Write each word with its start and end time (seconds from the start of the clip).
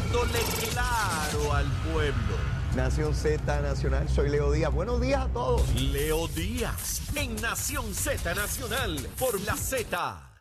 hablándole 0.00 0.38
claro 0.70 1.52
al 1.52 1.72
pueblo. 1.92 2.36
Nación 2.74 3.14
Z 3.14 3.60
Nacional, 3.60 4.08
soy 4.08 4.30
Leo 4.30 4.52
Díaz. 4.52 4.72
Buenos 4.72 5.00
días 5.00 5.22
a 5.22 5.28
todos. 5.28 5.74
Leo 5.74 6.28
Díaz 6.28 7.02
en 7.16 7.34
Nación 7.36 7.94
Z 7.94 8.34
Nacional 8.34 9.08
por 9.18 9.40
la 9.40 9.56
Z. 9.56 10.40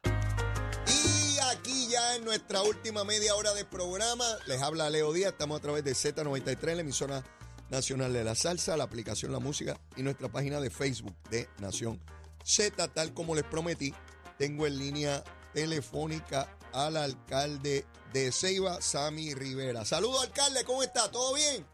Y 0.87 1.39
aquí 1.51 1.87
ya 1.89 2.15
en 2.15 2.25
nuestra 2.25 2.61
última 2.61 3.03
media 3.03 3.35
hora 3.35 3.53
de 3.53 3.65
programa, 3.65 4.25
les 4.47 4.61
habla 4.61 4.89
Leo 4.89 5.11
Díaz. 5.11 5.31
Estamos 5.31 5.57
a 5.57 5.61
través 5.61 5.83
de 5.83 5.91
Z93, 5.91 6.75
la 6.75 6.81
emisora 6.81 7.23
nacional 7.69 8.13
de 8.13 8.23
la 8.23 8.35
salsa, 8.35 8.77
la 8.77 8.83
aplicación 8.83 9.31
La 9.31 9.39
Música 9.39 9.79
y 9.95 10.03
nuestra 10.03 10.29
página 10.29 10.59
de 10.59 10.69
Facebook 10.69 11.15
de 11.31 11.49
Nación 11.59 11.99
Z. 12.43 12.87
Tal 12.89 13.13
como 13.13 13.35
les 13.35 13.43
prometí, 13.43 13.93
tengo 14.37 14.67
en 14.67 14.77
línea 14.77 15.23
telefónica 15.53 16.47
al 16.73 16.97
alcalde 16.97 17.85
de 18.13 18.31
Ceiba, 18.31 18.81
Sami 18.81 19.33
Rivera. 19.33 19.85
Saludos, 19.85 20.23
alcalde, 20.23 20.63
¿cómo 20.65 20.83
está? 20.83 21.09
¿Todo 21.11 21.35
bien? 21.35 21.65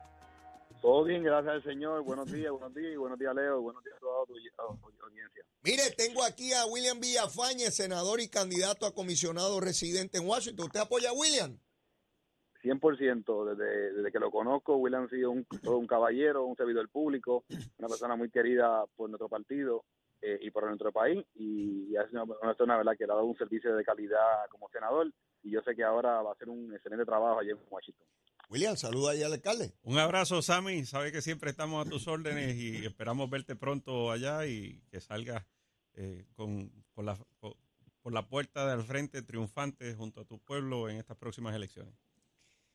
Todo 0.81 1.03
bien, 1.03 1.23
gracias 1.23 1.55
al 1.55 1.63
Señor. 1.63 2.03
Buenos 2.03 2.31
días, 2.31 2.51
buenos 2.51 2.73
días, 2.73 2.93
y 2.93 2.95
buenos 2.95 3.17
días, 3.17 3.33
Leo. 3.33 3.61
Buenos 3.61 3.83
días 3.83 3.95
a 3.97 3.99
toda 3.99 4.25
tu, 4.25 4.33
audiencia. 4.33 5.43
Mire, 5.63 5.83
tengo 5.97 6.23
aquí 6.23 6.53
a 6.53 6.65
William 6.65 6.99
Villafañe, 6.99 7.71
senador 7.71 8.19
y 8.19 8.29
candidato 8.29 8.85
a 8.85 8.93
comisionado 8.93 9.59
residente 9.59 10.19
en 10.19 10.27
Washington. 10.27 10.65
¿Usted 10.67 10.81
apoya 10.81 11.09
a 11.09 11.13
William? 11.13 11.57
100%, 12.61 13.49
desde, 13.49 13.93
desde 13.93 14.11
que 14.11 14.19
lo 14.19 14.31
conozco, 14.31 14.75
William 14.77 15.05
ha 15.05 15.09
sido 15.09 15.31
un, 15.31 15.45
un 15.63 15.87
caballero, 15.87 16.45
un 16.45 16.55
servidor 16.55 16.89
público, 16.89 17.45
una 17.77 17.87
persona 17.87 18.15
muy 18.15 18.29
querida 18.29 18.85
por 18.95 19.09
nuestro 19.09 19.29
partido 19.29 19.83
eh, 20.21 20.39
y 20.41 20.49
por 20.51 20.65
nuestro 20.67 20.91
país, 20.91 21.23
y 21.35 21.95
es 21.95 22.11
una, 22.11 22.23
una 22.23 22.35
persona 22.39 22.77
¿verdad? 22.77 22.93
que 22.97 23.05
le 23.05 23.11
ha 23.13 23.15
dado 23.15 23.27
un 23.27 23.37
servicio 23.37 23.75
de 23.75 23.83
calidad 23.83 24.47
como 24.49 24.69
senador, 24.69 25.11
y 25.43 25.51
yo 25.51 25.61
sé 25.61 25.75
que 25.75 25.83
ahora 25.83 26.21
va 26.21 26.31
a 26.31 26.33
hacer 26.33 26.49
un 26.49 26.73
excelente 26.73 27.05
trabajo 27.05 27.39
allí 27.39 27.51
en 27.51 27.59
Washington. 27.69 28.05
William, 28.49 28.75
saluda 28.77 29.11
ahí 29.11 29.23
al 29.23 29.33
alcalde. 29.33 29.73
Un 29.83 29.97
abrazo, 29.97 30.41
Sammy. 30.41 30.85
Sabe 30.85 31.11
que 31.11 31.21
siempre 31.21 31.49
estamos 31.49 31.85
a 31.85 31.89
tus 31.89 32.07
órdenes 32.07 32.55
y 32.55 32.85
esperamos 32.85 33.27
verte 33.29 33.55
pronto 33.55 34.11
allá 34.11 34.45
y 34.45 34.81
que 34.91 35.01
salgas 35.01 35.43
eh, 35.95 36.25
con, 36.35 36.69
con 36.93 37.05
la, 37.07 37.17
con- 37.39 37.55
por 38.03 38.13
la 38.13 38.27
puerta 38.27 38.67
de 38.67 38.73
al 38.73 38.83
frente 38.83 39.23
triunfante 39.23 39.95
junto 39.95 40.21
a 40.21 40.25
tu 40.25 40.37
pueblo 40.37 40.89
en 40.89 40.97
estas 40.97 41.17
próximas 41.17 41.55
elecciones. 41.55 41.95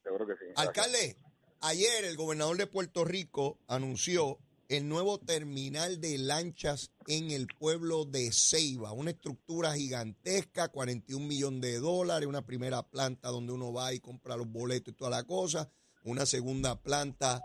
Seguro 0.02 0.26
que 0.26 0.32
sí. 0.34 0.44
Gracias. 0.46 0.66
Alcalde, 0.66 1.16
ayer 1.60 2.04
el 2.04 2.16
gobernador 2.16 2.56
de 2.56 2.66
Puerto 2.66 3.04
Rico 3.04 3.58
anunció 3.68 4.38
el 4.70 4.88
nuevo 4.88 5.18
terminal 5.18 6.00
de 6.00 6.16
lanchas 6.16 6.92
en 7.08 7.32
el 7.32 7.48
pueblo 7.48 8.04
de 8.04 8.30
Ceiba, 8.32 8.92
una 8.92 9.10
estructura 9.10 9.74
gigantesca, 9.74 10.68
41 10.68 11.26
millones 11.26 11.60
de 11.60 11.80
dólares, 11.80 12.28
una 12.28 12.46
primera 12.46 12.84
planta 12.84 13.30
donde 13.30 13.52
uno 13.52 13.72
va 13.72 13.92
y 13.92 13.98
compra 13.98 14.36
los 14.36 14.46
boletos 14.46 14.94
y 14.94 14.96
toda 14.96 15.10
la 15.10 15.24
cosa, 15.24 15.68
una 16.04 16.24
segunda 16.24 16.80
planta 16.80 17.42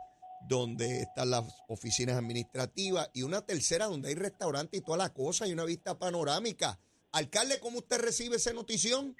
donde 0.47 1.01
están 1.01 1.31
las 1.31 1.45
oficinas 1.67 2.15
administrativas 2.15 3.09
y 3.11 3.23
una 3.23 3.43
tercera 3.43 3.87
donde 3.87 4.09
hay 4.09 4.15
restaurante 4.15 4.77
y 4.77 4.81
toda 4.81 4.99
la 4.99 5.11
cosa 5.11 5.47
y 5.47 5.53
una 5.53 5.65
vista 5.65 5.97
panorámica. 5.97 6.79
Alcalde, 7.11 7.59
¿cómo 7.59 7.79
usted 7.79 8.01
recibe 8.01 8.35
esa 8.35 8.53
notición? 8.53 9.17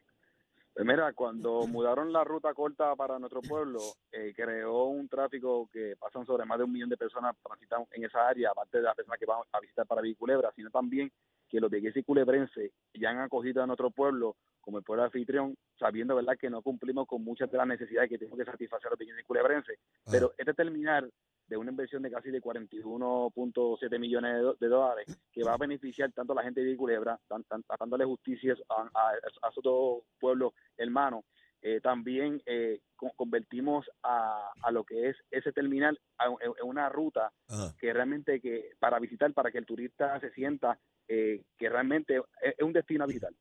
Mira, 0.77 1.13
cuando 1.13 1.65
mudaron 1.67 2.11
la 2.11 2.25
ruta 2.25 2.53
corta 2.53 2.95
para 2.97 3.17
nuestro 3.17 3.41
pueblo, 3.41 3.79
eh, 4.11 4.33
creó 4.35 4.85
un 4.85 5.07
tráfico 5.07 5.69
que 5.71 5.95
pasan 5.97 6.25
sobre 6.25 6.45
más 6.45 6.57
de 6.57 6.65
un 6.65 6.71
millón 6.73 6.89
de 6.89 6.97
personas 6.97 7.35
transitan 7.41 7.85
en 7.91 8.03
esa 8.03 8.27
área, 8.27 8.51
aparte 8.51 8.79
de 8.79 8.83
las 8.83 8.95
personas 8.95 9.17
que 9.17 9.25
van 9.25 9.39
a 9.53 9.59
visitar 9.61 9.87
para 9.87 10.01
vivir 10.01 10.17
Culebra, 10.17 10.51
sino 10.53 10.69
también 10.69 11.09
que 11.47 11.61
los 11.61 11.71
viegueses 11.71 12.01
y 12.01 12.03
culebrenses 12.03 12.71
ya 12.93 13.11
han 13.11 13.19
acogido 13.19 13.63
a 13.63 13.67
nuestro 13.67 13.89
pueblo 13.89 14.35
como 14.59 14.79
el 14.79 14.83
pueblo 14.83 15.03
anfitrión, 15.03 15.55
sabiendo 15.79 16.15
verdad 16.15 16.37
que 16.37 16.49
no 16.49 16.61
cumplimos 16.61 17.07
con 17.07 17.23
muchas 17.23 17.49
de 17.49 17.57
las 17.57 17.67
necesidades 17.67 18.09
que 18.09 18.17
tenemos 18.17 18.37
que 18.37 18.45
satisfacer 18.45 18.89
los 18.89 18.99
viegueses 18.99 19.21
y 19.21 19.25
culebrenses. 19.25 19.79
Pero 20.11 20.33
este 20.37 20.53
terminal 20.53 21.09
de 21.47 21.57
una 21.57 21.71
inversión 21.71 22.01
de 22.01 22.11
casi 22.11 22.31
de 22.31 22.41
41.7 22.41 23.99
millones 23.99 24.33
de, 24.35 24.39
do- 24.41 24.57
de 24.59 24.67
dólares 24.67 25.19
que 25.31 25.43
va 25.43 25.53
a 25.53 25.57
beneficiar 25.57 26.11
tanto 26.11 26.33
a 26.33 26.35
la 26.37 26.43
gente 26.43 26.61
de 26.63 26.75
Culebra, 26.77 27.19
tan, 27.27 27.43
tan- 27.43 27.63
dándole 27.79 28.05
justicia 28.05 28.55
a, 28.69 28.81
a, 28.93 29.09
a 29.43 29.49
esos 29.49 29.63
dos 29.63 30.03
pueblos 30.19 30.53
hermanos. 30.77 31.23
Eh, 31.61 31.79
también 31.81 32.41
eh, 32.45 32.79
con- 32.95 33.09
convertimos 33.15 33.89
a, 34.03 34.51
a 34.61 34.71
lo 34.71 34.83
que 34.83 35.09
es 35.09 35.17
ese 35.31 35.51
terminal 35.51 35.99
en, 36.19 36.51
en 36.61 36.67
una 36.69 36.89
ruta 36.89 37.31
Ajá. 37.47 37.73
que 37.79 37.91
realmente 37.91 38.39
que 38.39 38.71
para 38.79 38.99
visitar, 38.99 39.33
para 39.33 39.51
que 39.51 39.57
el 39.57 39.65
turista 39.65 40.19
se 40.19 40.29
sienta 40.31 40.77
eh, 41.07 41.41
que 41.57 41.69
realmente 41.69 42.17
es, 42.17 42.53
es 42.57 42.61
un 42.63 42.73
destino 42.73 43.03
a 43.03 43.07
visitar. 43.07 43.31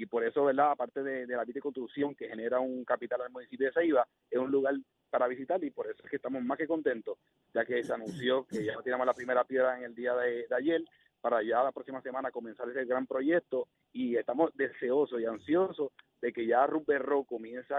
Y 0.00 0.06
por 0.06 0.24
eso, 0.24 0.46
¿verdad? 0.46 0.70
Aparte 0.70 1.02
de, 1.02 1.26
de 1.26 1.36
la 1.36 1.44
que 1.44 2.26
genera 2.26 2.58
un 2.58 2.86
capital 2.86 3.20
al 3.20 3.30
municipio 3.30 3.66
de 3.66 3.72
Ceiba, 3.74 4.08
es 4.30 4.38
un 4.38 4.50
lugar 4.50 4.74
para 5.10 5.28
visitar 5.28 5.62
y 5.62 5.70
por 5.70 5.90
eso 5.90 6.02
es 6.02 6.08
que 6.08 6.16
estamos 6.16 6.42
más 6.42 6.56
que 6.56 6.66
contentos, 6.66 7.18
ya 7.52 7.66
que 7.66 7.84
se 7.84 7.92
anunció 7.92 8.46
que 8.46 8.64
ya 8.64 8.80
tiramos 8.82 9.06
la 9.06 9.12
primera 9.12 9.44
piedra 9.44 9.76
en 9.76 9.84
el 9.84 9.94
día 9.94 10.14
de 10.14 10.46
ayer 10.56 10.82
para 11.20 11.42
ya 11.42 11.62
la 11.62 11.72
próxima 11.72 12.00
semana 12.02 12.30
comenzar 12.30 12.68
ese 12.70 12.84
gran 12.84 13.06
proyecto 13.06 13.68
y 13.92 14.16
estamos 14.16 14.50
deseosos 14.54 15.20
y 15.20 15.26
ansiosos 15.26 15.92
de 16.22 16.32
que 16.32 16.46
ya 16.46 16.66
Rupert 16.66 17.02
Road 17.04 17.24
comience 17.24 17.72
a, 17.72 17.78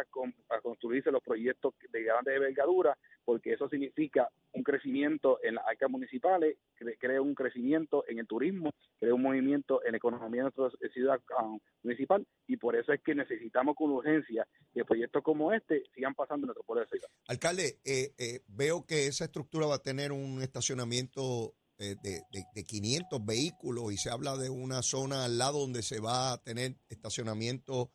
a 0.50 0.62
construirse 0.62 1.12
los 1.12 1.22
proyectos 1.22 1.75
de 1.91 2.03
grande 2.03 2.35
envergadura, 2.35 2.97
porque 3.24 3.53
eso 3.53 3.69
significa 3.69 4.30
un 4.53 4.63
crecimiento 4.63 5.38
en 5.44 5.56
las 5.56 5.68
arcas 5.68 5.91
municipales, 5.91 6.57
cre- 6.80 6.97
crea 7.00 7.22
un 7.22 7.35
crecimiento 7.35 8.03
en 8.07 8.18
el 8.18 8.25
turismo, 8.25 8.72
crea 9.00 9.13
un 9.13 9.22
movimiento 9.22 9.85
en 9.85 9.91
la 9.91 9.97
economía 9.97 10.44
de 10.46 10.51
nuestra 10.57 10.90
ciudad 10.90 11.22
ah, 11.38 11.56
municipal, 11.84 12.25
y 12.47 12.57
por 12.57 12.75
eso 12.75 12.91
es 12.94 13.01
que 13.01 13.13
necesitamos 13.13 13.75
con 13.75 13.91
urgencia 13.91 14.47
que 14.74 14.85
proyectos 14.85 15.22
como 15.22 15.53
este 15.53 15.84
sigan 15.94 16.16
pasando 16.16 16.46
en 16.46 16.47
nuestro 16.47 16.63
pueblo 16.63 16.81
de 16.84 16.90
Ceiba. 16.90 17.07
Alcalde, 17.28 17.80
eh, 17.85 18.13
eh, 18.18 18.40
veo 18.47 18.85
que 18.88 19.06
esa 19.06 19.25
estructura 19.25 19.68
va 19.68 19.75
a 19.75 19.84
tener 19.84 20.12
un 20.12 20.41
estacionamiento 20.41 21.53
de, 21.81 22.22
de- 22.31 22.46
de 22.53 22.64
500 22.64 23.25
vehículos 23.25 23.92
y 23.92 23.97
se 23.97 24.09
habla 24.09 24.38
de 24.38 24.50
una 24.50 24.81
zona 24.84 25.25
al 25.25 25.38
lado 25.38 25.59
donde 25.59 25.81
se 25.81 26.00
va 26.00 26.34
a 26.34 26.38
tener 26.44 26.75
estacionamiento 26.90 27.92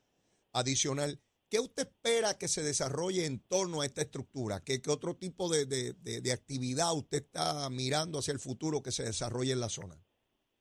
adicional. 0.52 1.20
¿Qué 1.48 1.60
usted 1.60 1.86
espera 1.86 2.36
que 2.36 2.48
se 2.48 2.62
desarrolle 2.62 3.24
en 3.26 3.38
torno 3.41 3.80
a 3.82 3.86
esta 3.86 4.02
estructura? 4.02 4.60
¿Qué, 4.64 4.82
qué 4.82 4.91
otro 4.91 5.14
tipo 5.14 5.48
de- 5.48 5.64
de 5.66 6.32
actividad 6.32 6.92
usted 6.94 7.19
está 7.19 7.70
mirando 7.70 8.19
hacia 8.19 8.32
el 8.32 8.41
futuro 8.41 8.82
que 8.82 8.91
se 8.91 9.04
desarrolle 9.04 9.52
en 9.52 9.60
la 9.60 9.69
zona? 9.69 9.97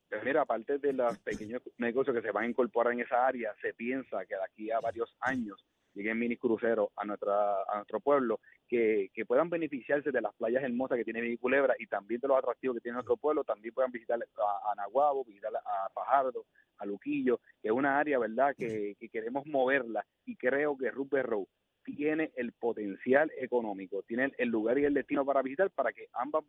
Pues 0.08 0.22
mira, 0.24 0.42
aparte 0.42 0.78
de 0.78 0.92
los 0.92 1.18
pequeños 1.18 1.60
negocios 1.78 2.14
que 2.14 2.22
se 2.22 2.30
van 2.30 2.44
a 2.44 2.48
incorporar 2.48 2.92
en 2.92 3.00
esa 3.00 3.26
área, 3.26 3.52
se 3.60 3.74
piensa 3.74 4.24
que 4.26 4.36
de 4.36 4.44
aquí 4.44 4.70
a 4.70 4.78
varios 4.78 5.10
años 5.20 5.60
lleguen 5.96 6.18
mini 6.18 6.36
cruceros 6.36 6.90
a 6.96 7.04
nuestra 7.04 7.62
a 7.62 7.76
nuestro 7.76 8.00
pueblo 8.00 8.40
que, 8.68 9.10
que 9.12 9.24
puedan 9.24 9.48
beneficiarse 9.48 10.12
de 10.12 10.20
las 10.20 10.34
playas 10.34 10.62
hermosas 10.62 10.98
que 10.98 11.04
tiene 11.04 11.20
Villa 11.20 11.38
Culebra 11.40 11.74
y 11.78 11.86
también 11.86 12.20
de 12.20 12.28
los 12.28 12.38
atractivos 12.38 12.76
que 12.76 12.80
tiene 12.80 12.94
nuestro 12.94 13.16
pueblo, 13.16 13.44
también 13.44 13.72
puedan 13.74 13.90
visitar 13.90 14.18
a, 14.18 14.72
a 14.72 14.74
Nahuabo, 14.74 15.24
visitar 15.24 15.52
a 15.54 15.88
Fajardo, 15.94 16.46
a 16.78 16.86
Luquillo, 16.86 17.40
que 17.62 17.68
es 17.68 17.72
una 17.72 17.98
área, 17.98 18.18
¿verdad?, 18.18 18.54
que, 18.56 18.96
que 18.98 19.08
queremos 19.08 19.46
moverla 19.46 20.04
y 20.24 20.36
creo 20.36 20.76
que 20.76 20.90
Rupert 20.90 21.28
Road 21.28 21.46
tiene 21.86 22.32
el 22.36 22.52
potencial 22.52 23.30
económico, 23.40 24.02
tiene 24.02 24.32
el- 24.38 24.48
lugar 24.48 24.78
y 24.78 24.84
el 24.84 24.94
destino 24.94 25.24
para 25.24 25.40
visitar 25.42 25.70
para 25.70 25.92
que 25.92 26.08
ambos 26.12 26.44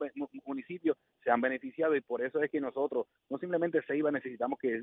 municipios 0.45 0.97
sean 1.23 1.41
beneficiados 1.41 1.95
y 1.95 2.01
por 2.01 2.23
eso 2.23 2.41
es 2.41 2.49
que 2.49 2.59
nosotros 2.59 3.05
no 3.29 3.37
simplemente 3.37 3.81
Ceiba 3.85 4.11
necesitamos 4.11 4.57
que 4.59 4.81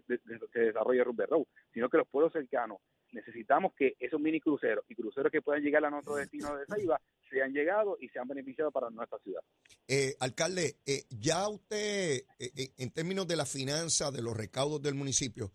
se 0.52 0.58
desarrolle 0.60 1.02
Road, 1.04 1.44
sino 1.72 1.88
que 1.88 1.98
los 1.98 2.08
pueblos 2.08 2.32
cercanos 2.32 2.78
necesitamos 3.12 3.72
que 3.74 3.96
esos 3.98 4.20
mini 4.20 4.40
cruceros 4.40 4.84
y 4.88 4.94
cruceros 4.94 5.32
que 5.32 5.42
puedan 5.42 5.62
llegar 5.62 5.84
a 5.84 5.90
nuestro 5.90 6.14
destino 6.16 6.56
de 6.56 6.64
Ceiba 6.66 7.00
sean 7.28 7.52
llegados 7.52 8.00
y 8.00 8.08
sean 8.10 8.28
beneficiados 8.28 8.72
para 8.72 8.90
nuestra 8.90 9.18
ciudad. 9.18 9.40
Eh, 9.88 10.14
alcalde, 10.20 10.76
eh, 10.86 11.04
ya 11.10 11.48
usted, 11.48 12.24
eh, 12.38 12.50
eh, 12.56 12.68
en 12.78 12.90
términos 12.92 13.26
de 13.26 13.36
la 13.36 13.46
finanza, 13.46 14.10
de 14.10 14.22
los 14.22 14.36
recaudos 14.36 14.80
del 14.82 14.94
municipio, 14.94 15.52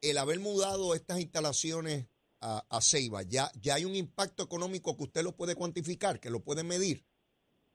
el 0.00 0.18
haber 0.18 0.40
mudado 0.40 0.94
estas 0.94 1.20
instalaciones 1.20 2.08
a, 2.42 2.62
a 2.68 2.80
Ceiba, 2.80 3.22
ya, 3.22 3.48
¿ya 3.60 3.76
hay 3.76 3.84
un 3.84 3.94
impacto 3.94 4.42
económico 4.42 4.96
que 4.96 5.04
usted 5.04 5.22
lo 5.22 5.32
puede 5.36 5.54
cuantificar, 5.54 6.20
que 6.20 6.30
lo 6.30 6.40
puede 6.40 6.64
medir? 6.64 7.04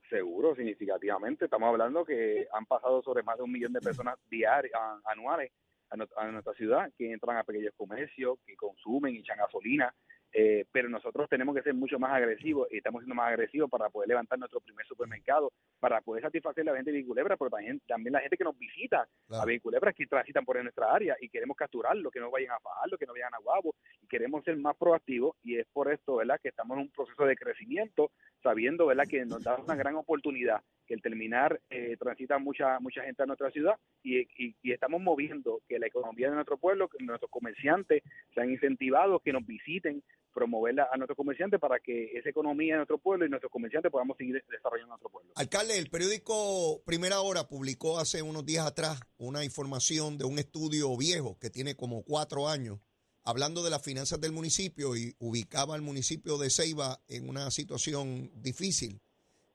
Seguro, 0.10 0.56
significativamente. 0.56 1.46
Estamos 1.46 1.68
hablando 1.70 2.06
que 2.06 2.48
han 2.54 2.66
pasado 2.66 3.02
sobre 3.04 3.24
más 3.24 3.38
de 3.38 3.44
un 3.44 3.52
millón 3.52 3.74
de 3.74 3.82
personas 3.82 4.16
diarias, 4.30 4.74
anuales 5.06 5.52
a, 5.90 6.22
a 6.22 6.32
nuestra 6.32 6.54
ciudad, 6.54 6.92
que 6.98 7.12
entran 7.12 7.38
a 7.38 7.44
pequeños 7.44 7.74
comercios, 7.76 8.40
que 8.46 8.56
consumen 8.56 9.16
y 9.16 9.20
echan 9.20 9.38
gasolina. 9.38 9.94
Eh, 10.34 10.66
pero 10.72 10.90
nosotros 10.90 11.30
tenemos 11.30 11.56
que 11.56 11.62
ser 11.64 11.74
mucho 11.74 11.98
más 11.98 12.12
agresivos 12.12 12.68
y 12.70 12.78
estamos 12.78 13.02
siendo 13.02 13.16
más 13.16 13.30
agresivos 13.30 13.70
para 13.70 13.90
poder 13.90 14.10
levantar 14.10 14.38
nuestro 14.38 14.60
primer 14.60 14.86
supermercado, 14.86 15.52
para 15.80 16.02
poder 16.02 16.22
satisfacer 16.22 16.68
a 16.68 16.72
la 16.74 16.78
gente 16.78 16.92
de 16.92 17.06
Culebra, 17.06 17.38
pero 17.38 17.50
también, 17.50 17.82
también 17.88 18.12
la 18.14 18.20
gente 18.20 18.38
que 18.38 18.44
nos 18.44 18.58
visita 18.58 19.08
Claro. 19.28 19.50
a 19.50 19.60
Culebra 19.60 19.94
que 19.94 20.06
transitan 20.06 20.46
por 20.46 20.62
nuestra 20.62 20.94
área 20.94 21.16
y 21.22 21.30
queremos 21.30 21.56
capturarlo, 21.56 22.12
que 22.12 22.20
no 22.20 22.30
vayan 22.30 22.52
a 22.52 22.60
fajarlo, 22.60 22.98
que 22.98 23.06
no 23.06 23.14
vayan 23.14 23.34
a 23.34 23.40
guabo 23.40 23.74
queremos 24.08 24.44
ser 24.44 24.58
más 24.58 24.76
proactivos 24.78 25.36
y 25.44 25.58
es 25.58 25.68
por 25.74 25.92
esto, 25.92 26.18
¿verdad?, 26.18 26.40
que 26.42 26.50
estamos 26.50 26.78
en 26.78 26.84
un 26.84 26.92
proceso 26.92 27.26
de 27.26 27.36
crecimiento, 27.36 28.12
sabiendo, 28.42 28.86
¿verdad?, 28.86 29.06
que 29.10 29.26
nos 29.26 29.44
da 29.44 29.58
una 29.58 29.76
gran 29.76 29.96
oportunidad 29.96 30.62
que 30.88 30.94
el 30.94 31.02
terminar 31.02 31.60
eh, 31.70 31.98
transita 32.00 32.40
mucha 32.40 32.80
mucha 32.80 33.04
gente 33.04 33.22
a 33.22 33.26
nuestra 33.26 33.52
ciudad 33.52 33.76
y, 34.04 34.22
y, 34.38 34.72
estamos 34.72 35.02
moviendo 35.02 35.62
que 35.68 35.80
la 35.80 35.88
economía 35.88 36.30
de 36.30 36.36
nuestro 36.36 36.58
pueblo, 36.58 36.88
que 36.88 37.04
nuestros 37.04 37.30
comerciantes 37.30 38.04
sean 38.34 38.50
incentivados, 38.50 39.22
que 39.22 39.34
nos 39.34 39.46
visiten, 39.46 40.02
promoverla 40.34 40.88
a 40.92 40.98
nuestros 40.98 41.18
comerciantes 41.18 41.60
para 41.60 41.80
que 41.80 42.18
esa 42.18 42.30
economía 42.30 42.76
de 42.76 42.78
nuestro 42.78 43.00
pueblo 43.00 43.26
y 43.26 43.30
nuestros 43.30 43.52
comerciantes 43.52 43.92
podamos 43.92 44.18
seguir 44.18 44.42
desarrollando 44.50 44.94
nuestro 44.94 45.10
pueblo. 45.10 45.32
Alcalde, 45.36 45.78
el 45.78 45.90
periódico 45.90 46.82
Primera 46.86 47.20
Hora 47.22 47.48
publicó 47.50 48.00
hace 48.00 48.22
unos 48.22 48.46
días 48.46 48.66
atrás 48.66 49.00
una 49.18 49.44
información 49.44 50.18
de 50.18 50.26
un 50.26 50.40
estudio 50.40 50.96
viejo 50.96 51.38
que 51.40 51.50
tiene 51.50 51.76
como 51.76 52.04
cuatro 52.04 52.48
años 52.48 52.80
hablando 53.28 53.62
de 53.62 53.70
las 53.70 53.84
finanzas 53.84 54.22
del 54.22 54.32
municipio 54.32 54.96
y 54.96 55.14
ubicaba 55.20 55.76
al 55.76 55.82
municipio 55.82 56.38
de 56.38 56.50
Ceiba 56.50 56.98
en 57.10 57.28
una 57.28 57.52
situación 57.52 58.32
difícil. 58.42 59.02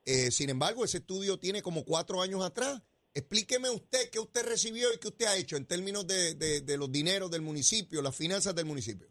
Eh, 0.05 0.31
sin 0.31 0.51
embargo, 0.51 0.85
ese 0.85 0.99
estudio 0.99 1.39
tiene 1.39 1.63
como 1.63 1.83
cuatro 1.83 2.21
años 2.21 2.45
atrás. 2.45 2.83
Explíqueme 3.15 3.71
usted 3.71 4.11
qué 4.13 4.19
usted 4.19 4.45
recibió 4.47 4.93
y 4.93 4.99
qué 4.99 5.09
usted 5.09 5.25
ha 5.25 5.37
hecho 5.37 5.57
en 5.57 5.67
términos 5.67 6.07
de, 6.07 6.77
los 6.77 6.93
dineros 6.93 7.31
del 7.31 7.41
municipio, 7.41 8.03
las 8.03 8.15
finanzas 8.15 8.55
del 8.55 8.67
municipio. 8.67 9.09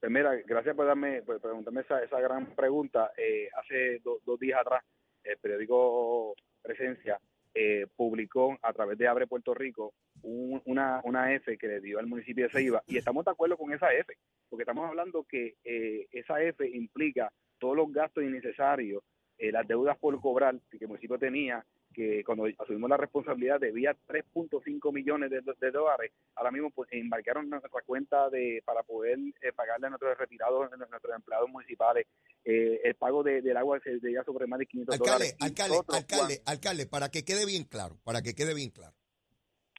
Pues 0.00 0.10
mira, 0.10 0.34
gracias 0.46 0.74
por 0.74 0.86
darme, 0.86 1.20
por 1.22 1.38
preguntarme 1.38 1.82
esa, 1.82 2.02
esa 2.02 2.18
gran 2.18 2.56
pregunta. 2.56 3.12
Eh, 3.18 3.48
hace 3.60 4.00
dos 4.02 4.40
días 4.40 4.58
atrás, 4.58 4.82
el 5.22 5.36
periódico 5.36 6.34
Presencia 6.62 7.20
eh, 7.54 7.86
publicó 7.96 8.58
a 8.62 8.72
través 8.72 8.96
de 8.98 9.08
Abre 9.08 9.26
Puerto 9.26 9.54
Rico 9.54 9.94
una, 10.22 11.00
una 11.04 11.34
F 11.34 11.58
que 11.58 11.66
le 11.68 11.80
dio 11.80 11.98
al 11.98 12.06
municipio 12.06 12.44
de 12.44 12.50
Ceiba. 12.50 12.82
Y 12.86 12.96
estamos 12.96 13.24
de 13.24 13.30
acuerdo 13.30 13.56
con 13.56 13.72
esa 13.72 13.92
F, 13.92 14.14
porque 14.48 14.62
estamos 14.62 14.88
hablando 14.88 15.24
que 15.24 15.56
eh, 15.64 16.06
esa 16.12 16.42
F 16.42 16.66
implica 16.68 17.32
todos 17.58 17.76
los 17.76 17.92
gastos 17.92 18.24
innecesarios, 18.24 19.02
eh, 19.38 19.52
las 19.52 19.66
deudas 19.66 19.98
por 19.98 20.18
cobrar 20.20 20.58
que 20.70 20.78
el 20.80 20.88
municipio 20.88 21.18
tenía 21.18 21.64
que 21.92 22.24
cuando 22.24 22.46
asumimos 22.58 22.90
la 22.90 22.96
responsabilidad 22.96 23.60
debía 23.60 23.96
3.5 24.08 24.92
millones 24.92 25.30
de, 25.30 25.70
dólares. 25.70 26.12
Ahora 26.34 26.50
mismo 26.50 26.70
pues, 26.70 26.88
embarcaron 26.92 27.48
nuestra 27.48 27.70
cuenta 27.84 28.28
de 28.30 28.62
para 28.64 28.82
poder 28.82 29.18
eh, 29.18 29.52
pagarle 29.54 29.86
a 29.86 29.90
nuestros 29.90 30.16
retirados, 30.18 30.72
a 30.72 30.76
nuestros 30.76 31.14
empleados 31.14 31.48
municipales. 31.50 32.06
Eh, 32.44 32.80
el 32.84 32.94
pago 32.94 33.22
de, 33.22 33.42
del 33.42 33.56
agua 33.56 33.78
se 33.82 33.98
debía 33.98 34.24
sobre 34.24 34.46
más 34.46 34.58
de 34.58 34.66
500 34.66 34.98
dólares. 34.98 35.36
Alcalde, 35.40 35.76
alcalde, 35.88 36.42
alcalde, 36.44 36.86
para 36.86 37.10
que 37.10 37.24
quede 37.24 37.46
bien 37.46 37.64
claro, 37.64 37.98
para 38.04 38.22
que 38.22 38.34
quede 38.34 38.54
bien 38.54 38.70
claro. 38.70 38.94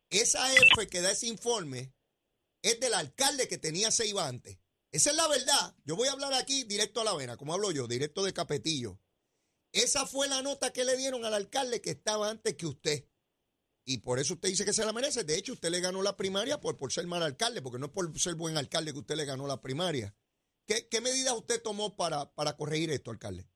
Esa 0.10 0.54
F 0.54 0.88
que 0.88 1.02
da 1.02 1.12
ese 1.12 1.28
informe 1.28 1.92
es 2.62 2.80
del 2.80 2.94
alcalde 2.94 3.48
que 3.48 3.58
tenía 3.58 3.92
Seiba 3.92 4.28
antes. 4.28 4.60
Esa 4.92 5.10
es 5.10 5.16
la 5.16 5.28
verdad. 5.28 5.76
Yo 5.86 5.96
voy 5.96 6.08
a 6.08 6.12
hablar 6.12 6.34
aquí 6.36 6.66
directo 6.66 7.02
a 7.02 7.04
la 7.04 7.16
vena, 7.16 7.36
como 7.36 7.54
hablo 7.54 7.72
yo, 7.72 7.88
directo 7.88 8.24
de 8.24 8.32
Capetillo. 8.32 9.00
Esa 9.74 10.06
fue 10.06 10.28
la 10.28 10.44
nota 10.44 10.72
que 10.72 10.86
le 10.86 10.96
dieron 10.96 11.26
al 11.26 11.34
alcalde 11.34 11.82
que 11.82 11.90
estaba 11.90 12.30
antes 12.30 12.54
que 12.54 12.68
usted. 12.68 13.06
Y 13.86 13.98
por 13.98 14.20
eso 14.20 14.36
usted 14.36 14.50
dice 14.50 14.66
que 14.66 14.72
se 14.72 14.86
la 14.86 14.94
merece. 14.94 15.24
De 15.24 15.36
hecho, 15.36 15.54
usted 15.54 15.72
le 15.72 15.82
ganó 15.82 16.04
la 16.04 16.16
primaria 16.16 16.62
por, 16.62 16.78
por 16.78 16.92
ser 16.92 17.08
mal 17.08 17.24
alcalde, 17.24 17.62
porque 17.62 17.80
no 17.80 17.88
es 17.88 17.92
por 17.92 18.18
ser 18.20 18.36
buen 18.36 18.56
alcalde 18.56 18.94
que 18.94 19.00
usted 19.00 19.16
le 19.16 19.26
ganó 19.26 19.48
la 19.48 19.60
primaria. 19.60 20.14
¿Qué, 20.68 20.88
qué 20.90 21.02
medidas 21.02 21.34
usted 21.34 21.60
tomó 21.62 21.96
para, 21.98 22.32
para 22.34 22.56
corregir 22.56 22.92
esto, 22.92 23.10
alcalde? 23.10 23.48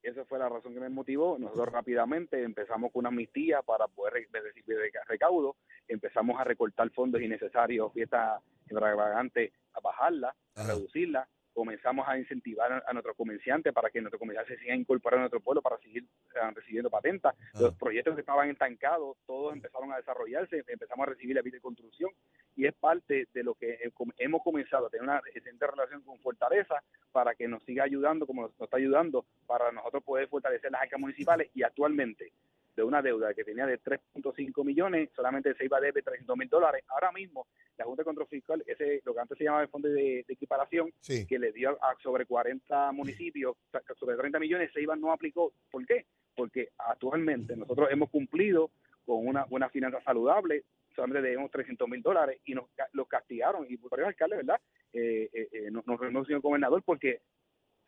Esa 0.00 0.24
fue 0.24 0.38
la 0.38 0.48
razón 0.48 0.74
que 0.74 0.80
me 0.80 0.88
motivó. 0.88 1.36
Nosotros 1.38 1.68
rápidamente 1.70 2.40
empezamos 2.42 2.92
con 2.92 3.00
una 3.00 3.08
amnistía 3.08 3.62
para 3.62 3.88
poder 3.88 4.28
recibir 4.32 4.78
recaudo. 5.08 5.56
Empezamos 5.88 6.40
a 6.40 6.44
recortar 6.44 6.88
fondos 6.90 7.20
innecesarios, 7.20 7.92
fiestas 7.92 8.40
extravagantes, 8.66 9.52
a 9.72 9.80
bajarla, 9.80 10.36
a 10.54 10.62
reducirla 10.62 11.28
comenzamos 11.52 12.06
a 12.08 12.18
incentivar 12.18 12.82
a, 12.86 12.92
nuestros 12.92 13.16
comerciantes 13.16 13.72
para 13.72 13.90
que 13.90 14.00
nuestros 14.00 14.18
comerciantes 14.18 14.56
se 14.56 14.62
sigan 14.62 14.80
incorporando 14.80 15.20
a 15.20 15.24
nuestro 15.24 15.40
pueblo 15.40 15.62
para 15.62 15.78
seguir 15.78 16.04
eh, 16.04 16.38
recibiendo 16.54 16.90
patentas. 16.90 17.34
Ah. 17.54 17.60
Los 17.60 17.74
proyectos 17.74 18.14
que 18.14 18.20
estaban 18.20 18.50
estancados, 18.50 19.16
todos 19.26 19.52
empezaron 19.52 19.92
a 19.92 19.96
desarrollarse, 19.96 20.64
empezamos 20.66 21.06
a 21.06 21.10
recibir 21.10 21.36
la 21.36 21.42
vida 21.42 21.56
de 21.56 21.60
construcción 21.60 22.10
y 22.56 22.66
es 22.66 22.74
parte 22.74 23.28
de 23.32 23.42
lo 23.42 23.54
que 23.54 23.78
hemos 24.18 24.42
comenzado 24.42 24.86
a 24.86 24.90
tener 24.90 25.04
una 25.04 25.18
excelente 25.18 25.66
relación 25.66 26.02
con 26.02 26.18
Fortaleza 26.20 26.82
para 27.12 27.34
que 27.34 27.48
nos 27.48 27.62
siga 27.64 27.84
ayudando 27.84 28.26
como 28.26 28.42
nos, 28.42 28.60
está 28.60 28.76
ayudando 28.76 29.24
para 29.46 29.72
nosotros 29.72 30.02
poder 30.02 30.28
fortalecer 30.28 30.70
las 30.70 30.82
arcas 30.82 31.00
municipales 31.00 31.50
y 31.54 31.62
actualmente 31.62 32.32
de 32.74 32.82
una 32.82 33.02
deuda 33.02 33.34
que 33.34 33.44
tenía 33.44 33.66
de 33.66 33.80
3.5 33.80 34.64
millones, 34.64 35.10
solamente 35.14 35.54
se 35.54 35.64
iba 35.64 35.78
a 35.78 35.80
debe 35.80 36.02
300 36.02 36.36
mil 36.36 36.48
dólares. 36.48 36.84
Ahora 36.88 37.12
mismo, 37.12 37.46
la 37.76 37.84
Junta 37.84 38.02
de 38.02 38.04
Control 38.04 38.28
Fiscal, 38.28 38.62
ese, 38.66 39.02
lo 39.04 39.14
que 39.14 39.20
antes 39.20 39.38
se 39.38 39.44
llamaba 39.44 39.62
el 39.62 39.68
Fondo 39.68 39.88
de, 39.88 40.24
Equiparación, 40.28 40.92
que 41.28 41.38
le 41.38 41.52
dio 41.52 41.70
a, 41.82 41.94
sobre 42.02 42.26
40 42.26 42.92
municipios, 42.92 43.56
sobre 43.98 44.16
30 44.16 44.38
millones, 44.38 44.70
se 44.72 44.80
iba 44.80 44.96
no 44.96 45.12
aplicó. 45.12 45.52
¿Por 45.70 45.86
qué? 45.86 46.06
Porque 46.34 46.70
actualmente 46.78 47.56
nosotros 47.56 47.88
hemos 47.90 48.10
cumplido 48.10 48.70
con 49.04 49.26
una 49.26 49.44
buena 49.44 49.68
finanza 49.68 50.00
saludable, 50.02 50.64
solamente 50.94 51.22
debemos 51.22 51.50
300 51.50 51.88
mil 51.88 52.02
dólares 52.02 52.40
y 52.44 52.54
nos 52.54 52.66
los 52.92 53.08
castigaron. 53.08 53.66
Y 53.68 53.76
por 53.76 53.90
varios 53.90 54.08
alcaldes, 54.08 54.38
¿verdad? 54.38 54.60
Eh, 54.92 55.28
eh, 55.32 55.48
eh, 55.52 55.70
nos, 55.70 55.84
nos 55.86 56.26
señor 56.26 56.40
gobernador 56.40 56.82
porque 56.84 57.20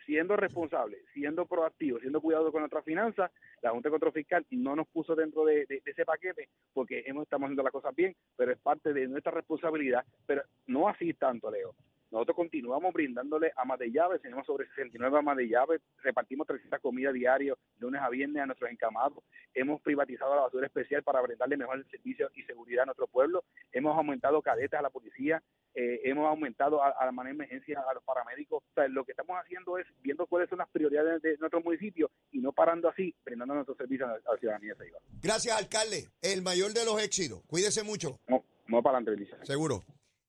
siendo 0.07 0.37
responsable, 0.37 0.99
siendo 1.13 1.47
proactivo, 1.47 1.99
siendo 2.01 2.21
cuidado 2.21 2.53
con 2.53 2.61
nuestras 2.61 2.85
finanzas, 2.85 3.31
la 3.63 3.71
Junta 3.71 3.89
de 3.89 3.93
Control 3.93 4.13
Fiscal 4.13 4.47
no 4.51 4.77
nos 4.77 4.89
puso 4.89 5.15
dentro 5.15 5.45
de, 5.45 5.67
ese 5.85 6.05
paquete 6.05 6.49
porque 6.73 7.03
hemos, 7.07 7.25
estamos 7.25 7.47
haciendo 7.47 7.63
las 7.63 7.73
cosas 7.73 7.95
bien, 7.95 8.15
pero 8.37 8.53
es 8.53 8.59
parte 8.59 8.93
de 8.93 9.09
nuestra 9.09 9.33
responsabilidad, 9.33 10.05
pero 10.27 10.43
no 10.67 10.89
así 10.89 11.15
tanto, 11.15 11.51
Leo. 11.51 11.75
Nosotros 12.11 12.37
continuamos 12.37 12.93
brindándole 12.93 13.53
amas 13.57 13.79
de 13.79 13.91
llaves, 13.91 14.23
tenemos 14.23 14.47
sobre 14.47 14.67
69 14.69 15.19
amas 15.19 15.37
de 15.37 15.49
llaves, 15.49 15.81
repartimos 16.03 16.47
300 16.47 16.81
comidas 16.81 17.15
diarias, 17.15 17.57
lunes 17.79 18.01
a 18.01 18.09
viernes 18.09 18.43
a 18.43 18.47
nuestros 18.47 18.71
encamados, 18.71 19.25
hemos 19.55 19.81
privatizado 19.83 20.35
la 20.35 20.43
basura 20.43 20.67
especial 20.67 21.03
para 21.03 21.21
brindarle 21.21 21.57
mejor 21.57 21.85
servicio 21.91 22.31
y 22.35 22.43
seguridad 22.43 22.83
a 22.83 22.87
nuestro 22.87 23.07
pueblo, 23.07 23.45
hemos 23.73 23.97
aumentado 23.97 24.41
cadetas 24.43 24.79
a 24.79 24.83
la 24.83 24.91
policía, 24.91 25.43
eh, 25.75 26.01
hemos 26.05 26.25
aumentado 26.29 26.81
a, 26.83 27.05
la 27.05 27.11
manera 27.11 27.37
de 27.37 27.45
emergencia 27.45 27.83
a 27.91 27.95
los 27.95 28.05
paramédicos. 28.05 28.63
O 28.63 28.75
sea, 28.75 28.87
lo 28.87 29.05
que 29.05 29.11
estamos 29.11 29.37
haciendo 29.43 29.77
es 29.77 29.87
viendo 30.03 30.25
cuáles 30.27 30.49
son 30.49 30.59
las 30.59 30.69
prioridades 30.69 31.21
de, 31.21 31.37
nuestro 31.39 31.61
municipio 31.63 32.11
y 32.31 32.39
no 32.39 32.53
parando 32.53 32.89
así, 32.89 33.13
brindando 33.25 33.55
nuestros 33.55 33.77
servicios 33.77 34.09
a, 34.09 34.33
la 34.33 34.39
ciudadanía 34.39 34.75
de 34.75 34.93
Gracias, 35.21 35.57
alcalde. 35.57 36.09
El 36.23 36.43
mayor 36.43 36.73
de 36.73 36.85
los 36.85 37.03
éxitos. 37.03 37.43
Cuídese 37.49 37.83
mucho. 37.83 38.21
No, 38.29 38.45
no 38.69 38.83
para 38.83 38.99
adelante, 38.99 39.27
Seguro. 39.43 39.83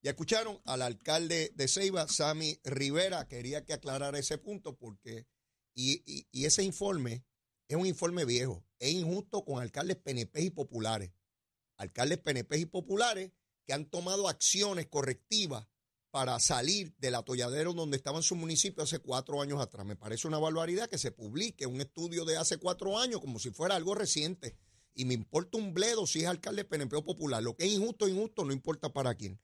Ya 0.06 0.12
escucharon 0.12 0.62
al 0.66 0.84
alcalde 0.84 1.52
de 1.56 1.68
Ceiba, 1.68 2.08
Sami 2.08 2.60
Rivera. 2.64 3.28
Quería 3.28 3.66
que 3.66 3.74
aclarara 3.74 4.20
ese 4.20 4.38
punto 4.38 4.78
porque, 4.78 5.26
y, 5.74 6.28
y 6.32 6.46
ese 6.46 6.64
informe 6.64 7.26
es 7.68 7.76
un 7.76 7.88
informe 7.88 8.24
viejo. 8.24 8.64
Es 8.78 8.92
injusto 8.92 9.44
con 9.44 9.64
alcaldes 9.64 9.98
PNP 9.98 10.44
y 10.44 10.50
populares. 10.52 11.12
Alcaldes 11.78 12.20
PNP 12.20 12.56
y 12.60 12.66
populares 12.68 13.32
que 13.66 13.74
han 13.74 13.90
tomado 13.90 14.28
acciones 14.30 14.86
correctivas 14.86 15.68
para 16.12 16.40
salir 16.40 16.94
del 17.00 17.16
atolladero 17.16 17.74
donde 17.74 17.98
estaba 17.98 18.18
en 18.18 18.24
su 18.24 18.36
municipio 18.36 18.84
hace 18.84 19.00
cuatro 19.00 19.42
años 19.42 19.60
atrás. 19.60 19.88
Me 19.88 19.96
parece 19.96 20.28
una 20.28 20.38
barbaridad 20.38 20.88
que 20.88 21.00
se 21.00 21.10
publique 21.10 21.66
un 21.66 21.82
estudio 21.82 22.26
de 22.26 22.38
hace 22.38 22.60
cuatro 22.60 23.00
años 23.00 23.22
como 23.22 23.40
si 23.40 23.50
fuera 23.50 23.76
algo 23.76 23.96
reciente. 23.96 24.56
Y 24.94 25.06
me 25.06 25.16
importa 25.16 25.58
un 25.58 25.74
bledo 25.74 26.06
si 26.06 26.20
es 26.20 26.28
alcalde 26.28 26.64
PNP 26.64 26.96
o 26.96 27.04
popular. 27.04 27.42
Lo 27.42 27.56
que 27.56 27.66
es 27.66 27.72
injusto, 27.72 28.08
injusto, 28.08 28.46
no 28.46 28.54
importa 28.54 28.94
para 28.94 29.16
quién. 29.16 29.42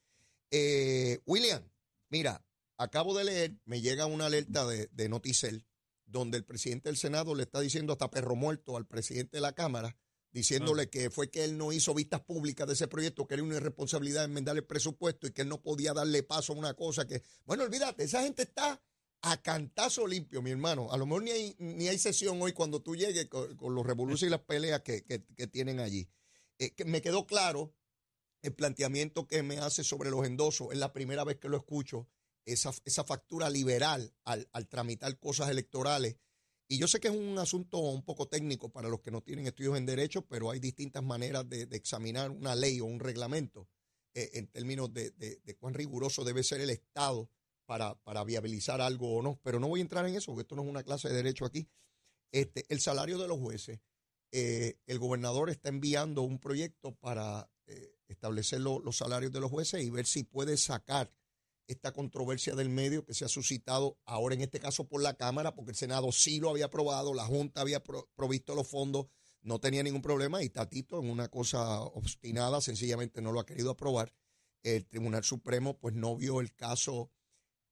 Eh, 0.51 1.19
William, 1.25 1.63
mira, 2.09 2.45
acabo 2.77 3.17
de 3.17 3.23
leer, 3.23 3.57
me 3.65 3.81
llega 3.81 4.05
una 4.05 4.27
alerta 4.27 4.67
de, 4.67 4.87
de 4.91 5.09
Noticel, 5.09 5.65
donde 6.05 6.37
el 6.37 6.45
presidente 6.45 6.89
del 6.89 6.97
Senado 6.97 7.33
le 7.35 7.43
está 7.43 7.61
diciendo 7.61 7.93
hasta 7.93 8.11
perro 8.11 8.35
muerto 8.35 8.77
al 8.77 8.85
presidente 8.85 9.37
de 9.37 9.41
la 9.41 9.53
Cámara 9.53 9.97
diciéndole 10.31 10.89
que 10.89 11.09
fue 11.09 11.29
que 11.29 11.43
él 11.43 11.57
no 11.57 11.71
hizo 11.71 11.93
vistas 11.93 12.21
públicas 12.21 12.67
de 12.67 12.73
ese 12.73 12.87
proyecto, 12.87 13.27
que 13.27 13.35
era 13.35 13.43
una 13.43 13.55
irresponsabilidad 13.55 14.23
enmendar 14.23 14.55
el 14.55 14.65
presupuesto 14.65 15.27
y 15.27 15.31
que 15.31 15.41
él 15.41 15.49
no 15.49 15.61
podía 15.61 15.93
darle 15.93 16.23
paso 16.23 16.53
a 16.53 16.55
una 16.55 16.73
cosa 16.73 17.05
que, 17.05 17.21
bueno, 17.45 17.63
olvídate, 17.63 18.03
esa 18.03 18.23
gente 18.23 18.43
está 18.43 18.81
a 19.23 19.41
cantazo 19.41 20.07
limpio, 20.07 20.41
mi 20.41 20.51
hermano. 20.51 20.91
A 20.91 20.97
lo 20.97 21.05
mejor 21.05 21.23
ni 21.23 21.31
hay, 21.31 21.55
ni 21.59 21.87
hay 21.87 21.99
sesión 21.99 22.41
hoy 22.41 22.53
cuando 22.53 22.81
tú 22.81 22.95
llegues 22.95 23.27
con, 23.27 23.75
los 23.75 23.85
revoluciones 23.85 24.29
y 24.29 24.31
las 24.31 24.41
peleas 24.41 24.81
que, 24.81 25.01
tienen 25.51 25.79
allí. 25.79 26.07
Eh, 26.59 26.73
me 26.85 27.01
quedó 27.01 27.25
claro 27.25 27.73
el 28.41 28.53
planteamiento 28.53 29.27
que 29.27 29.43
me 29.43 29.59
hace 29.59 29.83
sobre 29.83 30.09
los 30.09 30.25
endosos. 30.25 30.69
Es 30.71 30.77
la 30.77 30.93
primera 30.93 31.23
vez 31.23 31.37
que 31.37 31.49
lo 31.49 31.57
escucho. 31.57 32.07
Esa, 32.43 32.71
esa 32.85 33.03
factura 33.03 33.51
liberal 33.51 34.15
al, 34.23 34.49
al 34.51 34.67
tramitar 34.67 35.19
cosas 35.19 35.49
electorales 35.49 36.17
y 36.71 36.77
yo 36.77 36.87
sé 36.87 37.01
que 37.01 37.09
es 37.09 37.13
un 37.13 37.37
asunto 37.37 37.79
un 37.79 38.01
poco 38.01 38.29
técnico 38.29 38.69
para 38.69 38.87
los 38.87 39.01
que 39.01 39.11
no 39.11 39.19
tienen 39.19 39.45
estudios 39.45 39.77
en 39.77 39.85
derecho, 39.85 40.25
pero 40.25 40.49
hay 40.49 40.61
distintas 40.61 41.03
maneras 41.03 41.49
de, 41.49 41.63
examinar 41.71 42.31
una 42.31 42.55
ley 42.55 42.79
o 42.79 42.85
un 42.85 43.01
reglamento 43.01 43.67
eh, 44.13 44.29
en 44.35 44.47
términos 44.47 44.93
de, 44.93 45.11
cuán 45.59 45.73
riguroso 45.73 46.23
debe 46.23 46.43
ser 46.43 46.61
el 46.61 46.69
Estado 46.69 47.29
para, 47.65 47.95
para, 47.95 48.23
viabilizar 48.23 48.79
algo 48.79 49.17
o 49.17 49.21
no. 49.21 49.37
Pero 49.43 49.59
no 49.59 49.67
voy 49.67 49.81
a 49.81 49.83
entrar 49.83 50.07
en 50.07 50.15
eso, 50.15 50.27
porque 50.27 50.43
esto 50.43 50.55
no 50.55 50.61
es 50.61 50.69
una 50.69 50.83
clase 50.83 51.09
de 51.09 51.15
derecho 51.15 51.43
aquí. 51.43 51.67
Este, 52.31 52.63
el 52.69 52.79
salario 52.79 53.17
de 53.17 53.27
los 53.27 53.37
jueces. 53.37 53.81
Eh, 54.31 54.79
el 54.85 54.97
gobernador 54.97 55.49
está 55.49 55.67
enviando 55.67 56.21
un 56.21 56.39
proyecto 56.39 56.95
para 56.95 57.50
eh, 57.67 57.95
establecer 58.07 58.59
los 58.61 58.97
salarios 58.97 59.31
de 59.31 59.39
los 59.39 59.51
jueces 59.51 59.83
y 59.83 59.89
ver 59.89 60.05
si 60.05 60.23
puede 60.23 60.57
sacar 60.57 61.11
esta 61.67 61.93
controversia 61.93 62.55
del 62.55 62.69
medio 62.69 63.05
que 63.05 63.13
se 63.13 63.23
ha 63.23 63.29
suscitado 63.29 63.97
ahora 64.05 64.35
en 64.35 64.41
este 64.41 64.59
caso 64.59 64.87
por 64.87 65.01
la 65.01 65.13
Cámara, 65.13 65.55
porque 65.55 65.71
el 65.71 65.77
Senado 65.77 66.11
sí 66.11 66.39
lo 66.39 66.49
había 66.49 66.65
aprobado, 66.65 67.13
la 67.13 67.25
Junta 67.25 67.61
había 67.61 67.81
provisto 67.81 68.55
los 68.55 68.67
fondos 68.67 69.07
no 69.43 69.59
tenía 69.59 69.83
ningún 69.83 70.01
problema 70.01 70.43
y 70.43 70.49
Tatito 70.49 70.99
en 70.99 71.09
una 71.09 71.29
cosa 71.29 71.81
obstinada 71.81 72.61
sencillamente 72.61 73.21
no 73.21 73.31
lo 73.31 73.39
ha 73.39 73.45
querido 73.45 73.71
aprobar. 73.71 74.13
El 74.63 74.85
Tribunal 74.85 75.23
Supremo 75.23 75.77
pues 75.77 75.95
no 75.95 76.15
vio 76.15 76.39
el 76.39 76.53
caso 76.53 77.11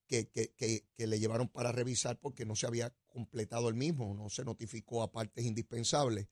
que, 0.07 0.27
que, 0.29 0.53
que, 0.55 0.87
que 0.95 1.07
le 1.07 1.19
llevaron 1.19 1.47
para 1.47 1.71
revisar 1.71 2.19
porque 2.19 2.45
no 2.45 2.55
se 2.55 2.65
había 2.65 2.91
completado 3.05 3.69
el 3.69 3.75
mismo, 3.75 4.15
no 4.15 4.29
se 4.29 4.43
notificó 4.43 5.03
a 5.03 5.11
partes 5.11 5.45
indispensables. 5.45 6.27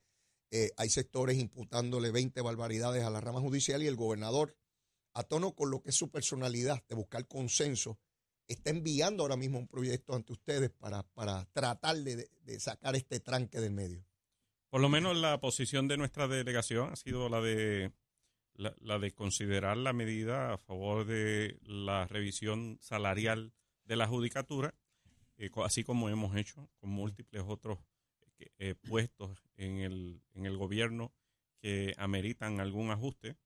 Eh, 0.50 0.70
hay 0.76 0.88
sectores 0.88 1.36
imputándole 1.36 2.10
20 2.10 2.40
barbaridades 2.40 3.04
a 3.04 3.10
la 3.10 3.20
rama 3.20 3.40
judicial 3.40 3.82
y 3.82 3.86
el 3.86 3.96
gobernador, 3.96 4.56
a 5.12 5.22
tono 5.22 5.54
con 5.54 5.70
lo 5.70 5.82
que 5.82 5.90
es 5.90 5.96
su 5.96 6.10
personalidad 6.10 6.82
de 6.88 6.94
buscar 6.94 7.26
consenso, 7.26 7.98
está 8.46 8.70
enviando 8.70 9.22
ahora 9.22 9.36
mismo 9.36 9.58
un 9.58 9.68
proyecto 9.68 10.14
ante 10.14 10.32
ustedes 10.32 10.70
para, 10.70 11.02
para 11.02 11.44
tratar 11.52 11.96
de, 11.96 12.28
sacar 12.58 12.96
este 12.96 13.20
tranque 13.20 13.60
del 13.60 13.72
medio. 13.72 14.04
Por 14.70 14.80
lo 14.80 14.88
menos 14.88 15.16
la 15.16 15.38
posición 15.38 15.86
de 15.86 15.98
nuestra 15.98 16.28
delegación 16.28 16.92
ha 16.92 16.96
sido 16.96 17.28
la 17.28 17.40
de 17.40 17.92
la, 18.54 18.74
la, 18.80 18.98
de 18.98 19.12
considerar 19.12 19.76
la 19.76 19.92
medida 19.92 20.54
a 20.54 20.58
favor 20.58 21.06
de 21.06 21.58
la 21.62 22.06
revisión 22.06 22.78
salarial 22.80 23.52
de 23.84 23.96
la 23.96 24.06
judicatura, 24.06 24.74
eh, 25.36 25.50
así 25.64 25.84
como 25.84 26.08
hemos 26.08 26.36
hecho 26.36 26.68
con 26.80 26.90
múltiples 26.90 27.44
otros 27.46 27.78
eh, 28.58 28.74
puestos 28.74 29.48
en 29.56 29.78
el, 29.78 30.22
en 30.34 30.46
el 30.46 30.56
gobierno 30.56 31.12
que 31.60 31.94
ameritan 31.98 32.60
algún 32.60 32.90
ajuste. 32.90 33.36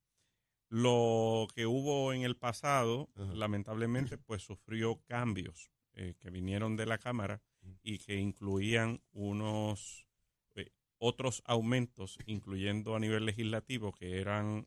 Lo 0.69 1.49
que 1.55 1.67
hubo 1.67 2.13
en 2.13 2.23
el 2.23 2.37
pasado, 2.37 3.11
lamentablemente, 3.15 4.17
pues 4.17 4.43
sufrió 4.43 5.03
cambios 5.05 5.71
eh, 5.95 6.15
que 6.19 6.31
vinieron 6.31 6.77
de 6.77 6.87
la 6.87 6.97
Cámara 6.97 7.43
y 7.83 7.99
que 7.99 8.17
incluían 8.17 9.03
unos 9.13 10.07
eh, 10.55 10.71
otros 10.97 11.43
aumentos, 11.45 12.19
incluyendo 12.25 12.97
a 12.97 13.01
nivel 13.01 13.27
legislativo, 13.27 13.93
que 13.93 14.19
eran 14.19 14.67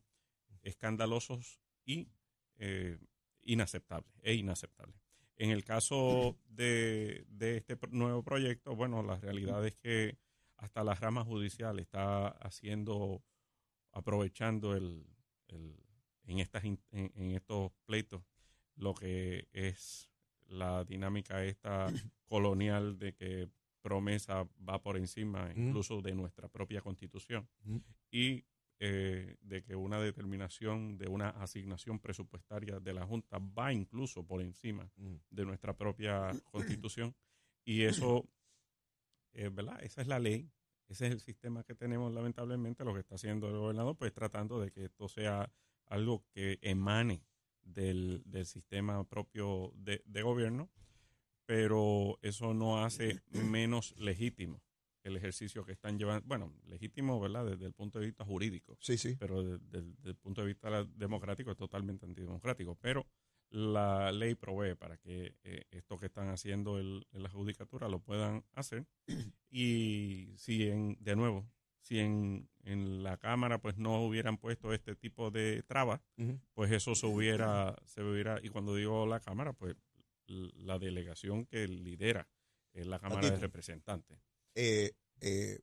escandalosos 0.61 1.59
y 1.83 2.09
eh, 2.57 2.99
inaceptables, 3.41 4.13
e 4.21 4.35
inaceptables. 4.35 5.04
En 5.37 5.49
el 5.49 5.63
caso 5.63 6.37
de, 6.47 7.25
de, 7.29 7.57
este 7.57 7.77
nuevo 7.91 8.23
proyecto, 8.23 8.75
bueno, 8.75 9.03
la 9.03 9.17
realidad 9.17 9.65
es 9.65 9.75
que 9.75 10.17
hasta 10.57 10.83
la 10.83 10.95
rama 10.95 11.25
judicial 11.25 11.79
está 11.79 12.27
haciendo, 12.27 13.21
aprovechando 13.91 14.75
el, 14.75 15.05
el 15.47 15.75
en, 16.23 16.39
estas, 16.39 16.63
en, 16.63 16.79
en, 16.91 17.31
estos 17.31 17.71
pleitos, 17.85 18.23
lo 18.75 18.93
que 18.93 19.47
es 19.51 20.09
la 20.47 20.83
dinámica 20.85 21.43
esta 21.43 21.87
colonial 22.25 22.97
de 22.97 23.13
que 23.13 23.49
promesa 23.81 24.47
va 24.67 24.81
por 24.81 24.97
encima 24.97 25.51
incluso 25.55 26.01
de 26.01 26.15
nuestra 26.15 26.47
propia 26.47 26.81
constitución. 26.81 27.47
Y 28.09 28.45
eh, 28.77 29.37
de 29.41 29.63
que 29.63 29.75
una 29.75 30.01
determinación 30.01 30.97
de 30.97 31.07
una 31.07 31.29
asignación 31.29 31.99
presupuestaria 31.99 32.79
de 32.81 32.93
la 32.93 33.05
Junta 33.05 33.39
va 33.39 33.71
incluso 33.71 34.25
por 34.25 34.41
encima 34.41 34.91
de 35.29 35.45
nuestra 35.45 35.77
propia 35.77 36.31
constitución. 36.51 37.15
Y 37.63 37.83
eso, 37.83 38.27
eh, 39.33 39.49
¿verdad? 39.49 39.81
Esa 39.81 40.01
es 40.01 40.07
la 40.07 40.19
ley, 40.19 40.51
ese 40.89 41.07
es 41.07 41.13
el 41.13 41.21
sistema 41.21 41.63
que 41.63 41.73
tenemos 41.73 42.13
lamentablemente, 42.13 42.83
lo 42.83 42.93
que 42.93 42.99
está 42.99 43.15
haciendo 43.15 43.47
el 43.47 43.57
gobernador, 43.57 43.95
pues 43.95 44.13
tratando 44.13 44.59
de 44.59 44.71
que 44.71 44.85
esto 44.85 45.07
sea 45.07 45.49
algo 45.85 46.25
que 46.33 46.59
emane 46.61 47.23
del, 47.63 48.23
del 48.25 48.45
sistema 48.45 49.03
propio 49.05 49.71
de, 49.75 50.01
de, 50.05 50.21
gobierno, 50.21 50.69
pero 51.45 52.19
eso 52.21 52.53
no 52.53 52.83
hace 52.83 53.21
menos 53.31 53.95
legítimo 53.97 54.61
el 55.05 55.15
ejercicio 55.17 55.63
que 55.63 55.71
están 55.73 55.97
llevando, 55.97 56.25
bueno, 56.27 56.51
legítimo, 56.65 57.19
¿verdad? 57.19 57.45
Desde 57.45 57.65
el 57.65 57.73
punto 57.73 57.99
de 57.99 58.07
vista 58.07 58.25
jurídico. 58.25 58.75
Sí, 58.81 58.97
sí. 58.97 59.15
Pero 59.19 59.43
desde, 59.43 59.59
desde 59.69 60.09
el 60.09 60.15
punto 60.15 60.41
de 60.41 60.47
vista 60.47 60.83
democrático 60.83 61.51
es 61.51 61.57
totalmente 61.57 62.05
antidemocrático. 62.05 62.75
Pero 62.81 63.05
la 63.51 64.11
ley 64.11 64.35
provee 64.35 64.75
para 64.75 64.97
que 64.97 65.35
eh, 65.43 65.65
esto 65.71 65.97
que 65.97 66.07
están 66.07 66.29
haciendo 66.29 66.79
el, 66.79 67.07
en 67.11 67.23
la 67.23 67.29
judicatura 67.29 67.87
lo 67.87 67.99
puedan 67.99 68.43
hacer. 68.53 68.85
Y 69.49 70.33
si, 70.35 70.67
en, 70.67 70.97
de 70.99 71.15
nuevo, 71.15 71.47
si 71.79 71.99
en, 71.99 72.49
en, 72.63 73.03
la 73.03 73.17
Cámara 73.17 73.61
pues 73.61 73.77
no 73.77 74.03
hubieran 74.03 74.37
puesto 74.37 74.73
este 74.73 74.95
tipo 74.95 75.31
de 75.31 75.63
trabas, 75.63 76.01
uh 76.17 76.23
-huh. 76.23 76.41
pues 76.53 76.71
eso 76.71 76.93
se 76.93 77.05
hubiera, 77.05 77.73
se 77.85 78.03
hubiera, 78.03 78.39
y 78.43 78.49
cuando 78.49 78.75
digo 78.75 79.05
la 79.05 79.21
Cámara, 79.21 79.53
pues 79.53 79.77
la 80.27 80.77
delegación 80.77 81.45
que 81.45 81.67
lidera 81.67 82.27
es 82.73 82.85
la 82.87 82.99
Cámara 82.99 83.29
de 83.29 83.37
Representantes. 83.37 84.19
Eh, 84.55 84.93
eh, 85.21 85.59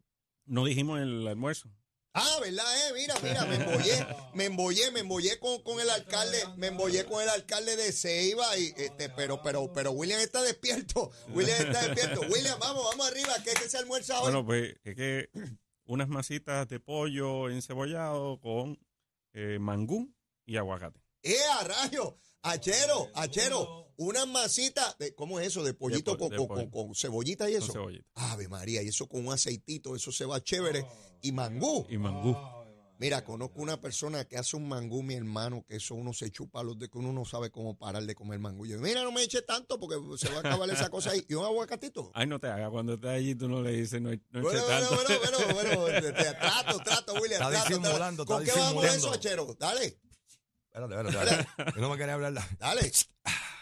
no 0.46 0.64
dijimos 0.64 1.00
el 1.00 1.26
almuerzo. 1.26 1.70
Ah, 2.14 2.38
¿verdad? 2.42 2.64
Eh? 2.88 2.92
Mira, 2.94 3.14
mira, 3.22 3.46
me 3.46 3.54
embollé, 3.54 4.06
me 4.34 4.44
embollé, 4.44 4.90
me 4.90 5.00
embollé 5.00 5.38
con, 5.38 5.62
con 5.62 5.80
el 5.80 5.88
alcalde, 5.88 6.38
me 6.56 6.66
embollé 6.66 7.06
con 7.06 7.22
el 7.22 7.28
alcalde 7.30 7.74
de 7.76 7.90
Ceiba, 7.90 8.58
y 8.58 8.74
este, 8.76 9.08
pero, 9.08 9.42
pero, 9.42 9.72
pero 9.72 9.92
William 9.92 10.20
está 10.20 10.42
despierto, 10.42 11.10
William 11.28 11.58
está 11.58 11.88
despierto. 11.88 12.20
William, 12.28 12.58
vamos, 12.60 12.84
vamos 12.84 13.08
arriba, 13.08 13.32
¿qué 13.42 13.50
es 13.52 13.60
que 13.60 13.68
se 13.68 13.78
almuerza 13.78 14.18
hoy? 14.18 14.24
Bueno, 14.24 14.44
pues 14.44 14.74
es 14.84 14.94
que 14.94 15.30
unas 15.86 16.08
masitas 16.08 16.68
de 16.68 16.80
pollo 16.80 17.48
encebollado 17.48 18.38
con 18.40 18.78
eh, 19.32 19.58
mangú 19.58 20.14
y 20.44 20.58
aguacate. 20.58 21.00
¡Eh, 21.22 21.36
a 21.60 21.64
rayo! 21.64 22.18
Achero, 22.42 23.08
achero, 23.14 23.81
unas 23.96 24.26
masitas, 24.28 24.96
de, 24.98 25.14
¿cómo 25.14 25.40
es 25.40 25.48
eso? 25.48 25.62
De 25.62 25.74
pollito 25.74 26.12
de, 26.12 26.18
con, 26.18 26.30
de 26.30 26.36
con, 26.36 26.46
con, 26.46 26.70
con, 26.70 26.94
cebollita 26.94 27.48
y 27.50 27.54
eso. 27.54 27.72
Cebollita. 27.72 28.04
Ave 28.14 28.48
María, 28.48 28.82
y 28.82 28.88
eso 28.88 29.06
con 29.06 29.26
un 29.26 29.32
aceitito, 29.32 29.94
eso 29.96 30.12
se 30.12 30.24
va 30.24 30.42
chévere. 30.42 30.86
Y 31.22 31.32
mangú. 31.32 31.86
Y 31.88 31.98
mangú. 31.98 32.36
Mira, 33.02 33.24
conozco 33.24 33.60
una 33.60 33.80
persona 33.80 34.24
que 34.26 34.38
hace 34.38 34.56
un 34.56 34.68
mangú, 34.68 35.02
mi 35.02 35.14
hermano, 35.14 35.64
que 35.68 35.74
eso 35.74 35.96
uno 35.96 36.12
se 36.12 36.30
chupa 36.30 36.62
los 36.62 36.78
de 36.78 36.88
que 36.88 36.98
uno 36.98 37.12
no 37.12 37.24
sabe 37.24 37.50
cómo 37.50 37.76
parar 37.76 38.04
de 38.04 38.14
comer 38.14 38.38
mangú. 38.38 38.64
Yo, 38.64 38.78
mira, 38.78 39.02
no 39.02 39.10
me 39.10 39.24
eche 39.24 39.42
tanto 39.42 39.76
porque 39.80 39.96
se 40.16 40.28
va 40.30 40.36
a 40.36 40.38
acabar 40.38 40.70
esa 40.70 40.88
cosa 40.88 41.10
ahí. 41.10 41.24
¿Y 41.28 41.34
un 41.34 41.44
aguacatito? 41.44 42.12
Ay, 42.14 42.28
no 42.28 42.38
te 42.38 42.46
hagas. 42.46 42.70
Cuando 42.70 42.94
estás 42.94 43.10
allí, 43.10 43.34
tú 43.34 43.48
no 43.48 43.60
le 43.60 43.72
dices, 43.72 44.00
no, 44.00 44.10
no 44.10 44.40
bueno, 44.40 44.50
eche 44.50 44.60
bueno, 44.60 44.88
tanto. 44.88 44.94
Bueno, 44.94 45.20
bueno, 45.20 45.80
bueno, 45.80 45.80
bueno. 45.80 46.38
trato, 46.38 46.78
trato, 46.78 47.14
William. 47.14 47.42
Está 47.42 47.50
trato, 47.50 47.68
disimulando, 47.68 48.24
¿Con 48.24 48.42
está 48.42 48.54
qué 48.54 48.60
vamos 48.60 48.84
a 48.84 48.86
disimulando. 48.92 49.08
eso, 49.08 49.14
Achero? 49.14 49.56
Dale. 49.58 49.98
Espérate, 50.66 50.94
espérate, 50.94 51.32
espérate. 51.32 51.74
Yo 51.74 51.82
no 51.82 51.90
me 51.90 51.98
quería 51.98 52.14
hablar. 52.14 52.34
Dale. 52.60 52.92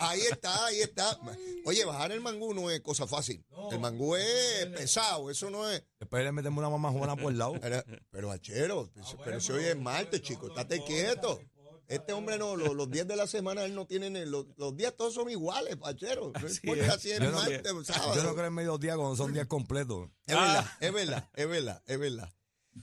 Ahí 0.00 0.20
está, 0.20 0.66
ahí 0.66 0.80
está. 0.80 1.18
Oye, 1.64 1.84
bajar 1.84 2.12
el 2.12 2.20
mangú 2.20 2.54
no 2.54 2.70
es 2.70 2.80
cosa 2.80 3.06
fácil. 3.06 3.44
El 3.70 3.78
mangú 3.78 4.16
es 4.16 4.66
pesado, 4.74 5.30
eso 5.30 5.50
no 5.50 5.70
es. 5.70 5.82
Después 5.98 6.24
le 6.24 6.32
metemos 6.32 6.58
una 6.58 6.70
mamá 6.70 6.90
juana 6.90 7.16
por 7.16 7.32
el 7.32 7.38
lado. 7.38 7.54
Pero, 7.60 7.84
pero 8.10 8.30
achero, 8.32 8.90
pero 9.24 9.40
si 9.40 9.52
hoy 9.52 9.64
es 9.64 9.78
martes, 9.78 10.22
chico, 10.22 10.48
estate 10.48 10.82
quieto. 10.84 11.40
Este 11.86 12.12
hombre 12.12 12.38
no, 12.38 12.54
los, 12.54 12.72
los, 12.72 12.88
días 12.88 13.08
de 13.08 13.16
la 13.16 13.26
semana 13.26 13.64
él 13.64 13.74
no 13.74 13.84
tiene, 13.84 14.24
los, 14.24 14.46
los 14.56 14.76
días 14.76 14.94
todos 14.96 15.12
son 15.12 15.28
iguales, 15.28 15.76
pachero. 15.76 16.32
No 16.40 16.48
importa 16.48 16.98
si 17.00 17.10
es 17.10 17.18
yo 17.18 17.32
no, 17.32 17.38
martes 17.38 17.72
o 17.72 17.84
sábado. 17.84 18.14
Yo 18.14 18.22
no 18.22 18.34
creo 18.34 18.46
en 18.46 18.54
mediodía 18.54 18.96
cuando 18.96 19.16
son 19.16 19.32
días 19.32 19.48
completos. 19.48 20.08
Es 20.24 20.36
verdad, 20.36 20.66
es 20.78 20.92
verdad, 20.92 21.30
es 21.34 21.48
verdad, 21.48 21.82
es 21.84 21.98
verdad. 21.98 22.32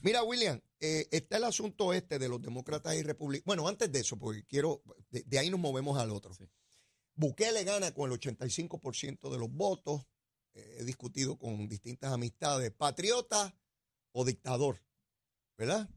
Mira, 0.02 0.24
William, 0.24 0.62
eh, 0.82 1.08
está 1.12 1.38
el 1.38 1.46
asunto 1.46 1.94
este 1.94 2.20
de 2.20 2.28
los 2.28 2.42
demócratas 2.42 2.96
y 2.96 3.04
republicanos. 3.04 3.46
Bueno, 3.46 3.68
antes 3.70 3.90
de 3.90 4.02
eso, 4.02 4.18
porque 4.18 4.44
quiero, 4.44 4.84
de, 5.10 5.24
de 5.24 5.40
ahí 5.40 5.50
nos 5.50 5.62
movemos 5.62 5.98
al 5.98 6.12
otro. 6.12 6.34
Sí. 6.34 6.44
Bukele 7.18 7.64
gana 7.64 7.92
con 7.94 8.12
el 8.12 8.20
85% 8.20 9.32
de 9.32 9.40
los 9.40 9.52
votos. 9.52 10.08
Eh, 10.54 10.78
he 10.80 10.84
discutido 10.84 11.38
con 11.38 11.68
distintas 11.68 12.14
amistades, 12.14 12.72
patriota 12.72 13.54
o 14.12 14.24
dictador, 14.24 14.84
¿verdad? 15.58 15.90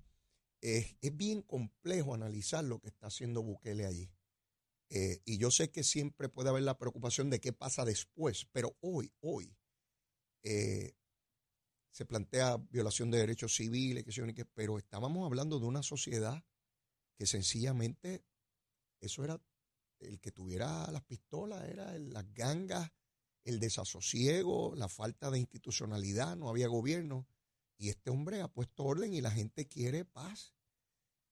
Es 0.63 0.97
bien 1.13 1.43
complejo 1.43 2.15
analizar 2.15 2.65
lo 2.65 2.81
que 2.81 2.89
está 2.89 3.07
haciendo 3.07 3.43
Bukele 3.43 3.87
allí. 3.87 4.11
Eh, 4.89 5.21
y 5.25 5.39
yo 5.39 5.51
sé 5.51 5.71
que 5.71 5.85
siempre 5.85 6.29
puede 6.29 6.49
haber 6.49 6.65
la 6.65 6.79
preocupación 6.79 7.31
de 7.31 7.41
qué 7.41 7.53
pasa 7.53 7.85
después, 7.85 8.47
pero 8.51 8.77
hoy, 8.81 9.13
hoy, 9.21 9.57
eh, 10.43 10.95
se 11.93 12.05
plantea 12.07 12.57
violación 12.57 13.11
de 13.11 13.19
derechos 13.19 13.55
civiles, 13.55 14.05
pero 14.55 14.79
estábamos 14.79 15.27
hablando 15.27 15.61
de 15.61 15.67
una 15.67 15.83
sociedad 15.83 16.43
que 17.17 17.27
sencillamente 17.27 18.25
eso 19.01 19.23
era 19.23 19.41
el 20.01 20.21
que 20.21 20.33
tuviera 20.33 20.91
las 20.91 21.03
pistolas, 21.03 21.69
era 21.69 21.95
el, 21.95 22.11
las 22.13 22.33
gangas, 22.35 22.91
el 23.45 23.61
desasosiego, 23.61 24.75
la 24.77 24.89
falta 24.89 25.31
de 25.31 25.39
institucionalidad, 25.39 26.37
no 26.37 26.49
había 26.49 26.69
gobierno. 26.69 27.27
Y 27.79 27.89
este 27.89 28.11
hombre 28.11 28.43
ha 28.43 28.49
puesto 28.49 28.85
orden 28.85 29.15
y 29.15 29.21
la 29.21 29.31
gente 29.31 29.67
quiere 29.67 30.05
paz. 30.05 30.55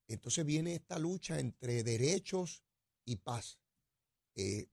Entonces 0.07 0.45
viene 0.47 0.75
esta 0.75 0.99
lucha 0.99 1.39
entre 1.39 1.83
derechos 1.83 2.63
y 3.05 3.17
paz. 3.17 3.59
Eh, 4.35 4.69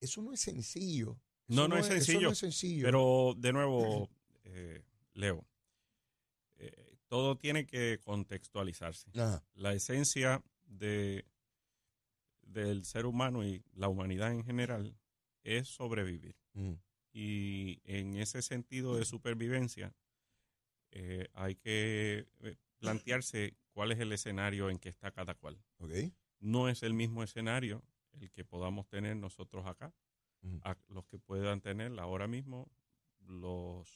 eso 0.00 0.22
no 0.22 0.32
es 0.32 0.40
sencillo. 0.40 1.20
No, 1.48 1.66
no, 1.66 1.74
no, 1.74 1.78
es 1.78 1.86
sencillo, 1.86 2.20
no, 2.20 2.30
es 2.30 2.38
sencillo. 2.38 2.84
Pero 2.84 3.34
de 3.36 3.52
nuevo, 3.52 4.08
eh, 4.44 4.84
Leo, 5.14 5.44
eh, 6.58 6.96
todo 7.08 7.36
tiene 7.36 7.66
que 7.66 7.98
contextualizarse. 8.04 9.10
Ajá. 9.14 9.44
La 9.54 9.74
esencia 9.74 10.44
de, 10.64 11.26
del 12.52 12.84
ser 12.84 13.06
humano 13.06 13.44
y 13.44 13.62
la 13.74 13.88
humanidad 13.88 14.32
en 14.32 14.44
general 14.44 14.96
es 15.42 15.68
sobrevivir. 15.68 16.36
Mm. 16.54 16.72
Y 17.12 17.80
en 17.84 18.16
ese 18.16 18.42
sentido 18.42 18.96
de 18.96 19.04
supervivencia, 19.04 19.94
eh, 20.92 21.28
hay 21.34 21.54
que 21.56 22.26
eh, 22.40 22.56
plantearse 22.78 23.56
cuál 23.72 23.92
es 23.92 24.00
el 24.00 24.12
escenario 24.12 24.70
en 24.70 24.78
que 24.78 24.88
está 24.88 25.10
cada 25.10 25.34
cual. 25.34 25.62
No 26.40 26.68
es 26.68 26.82
el 26.82 26.94
mismo 26.94 27.22
escenario 27.22 27.82
el 28.12 28.30
que 28.30 28.44
podamos 28.44 28.88
tener 28.88 29.16
nosotros 29.16 29.66
acá, 29.66 29.94
a 30.62 30.76
los 30.88 31.04
que 31.06 31.18
puedan 31.18 31.60
tener 31.60 31.98
ahora 32.00 32.26
mismo 32.26 32.70
los, 33.20 33.88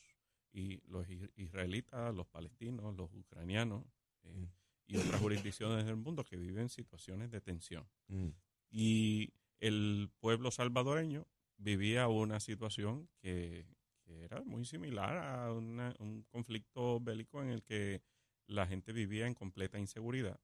y, 0.52 0.80
los 0.88 1.08
is- 1.08 1.30
israelitas, 1.36 2.14
los 2.14 2.26
palestinos, 2.26 2.94
los 2.94 3.10
ucranianos 3.14 3.82
eh, 4.22 4.30
Mm. 4.32 4.46
Y 4.86 4.96
otras 4.96 5.20
jurisdicciones 5.20 5.86
del 5.86 5.96
mundo 5.96 6.24
que 6.24 6.36
viven 6.36 6.68
situaciones 6.68 7.30
de 7.30 7.40
tensión. 7.40 7.88
Mm. 8.08 8.28
Y 8.70 9.32
el 9.60 10.10
pueblo 10.20 10.50
salvadoreño 10.50 11.26
vivía 11.56 12.08
una 12.08 12.40
situación 12.40 13.08
que, 13.20 13.66
que 14.02 14.24
era 14.24 14.42
muy 14.42 14.64
similar 14.64 15.16
a 15.16 15.52
una- 15.52 15.94
un 15.98 16.24
conflicto 16.24 17.00
bélico 17.00 17.42
en 17.42 17.48
el 17.48 17.62
que 17.62 18.02
la 18.46 18.66
gente 18.66 18.92
vivía 18.92 19.26
en 19.26 19.34
completa 19.34 19.78
inseguridad, 19.78 20.38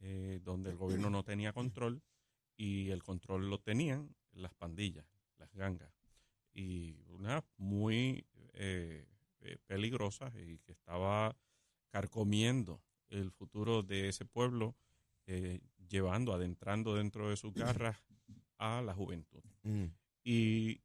eh, 0.00 0.40
donde 0.42 0.70
el 0.70 0.76
gobierno 0.76 1.10
no 1.10 1.22
tenía 1.22 1.52
control 1.52 2.02
y 2.56 2.90
el 2.90 3.02
control 3.04 3.48
lo 3.50 3.60
tenían 3.60 4.16
las 4.32 4.54
pandillas, 4.54 5.06
las 5.38 5.52
gangas, 5.54 5.92
y 6.52 7.04
una 7.08 7.44
muy 7.56 8.26
eh, 8.54 9.06
eh, 9.40 9.58
peligrosa 9.66 10.32
y 10.34 10.58
que 10.58 10.72
estaba 10.72 11.36
carcomiendo 11.90 12.82
el 13.20 13.30
futuro 13.30 13.82
de 13.82 14.08
ese 14.08 14.24
pueblo, 14.24 14.76
eh, 15.26 15.60
llevando, 15.88 16.32
adentrando 16.32 16.94
dentro 16.94 17.30
de 17.30 17.36
sus 17.36 17.54
garras 17.54 17.96
a 18.58 18.82
la 18.82 18.94
juventud. 18.94 19.42
Mm. 19.62 19.86
Y 20.24 20.80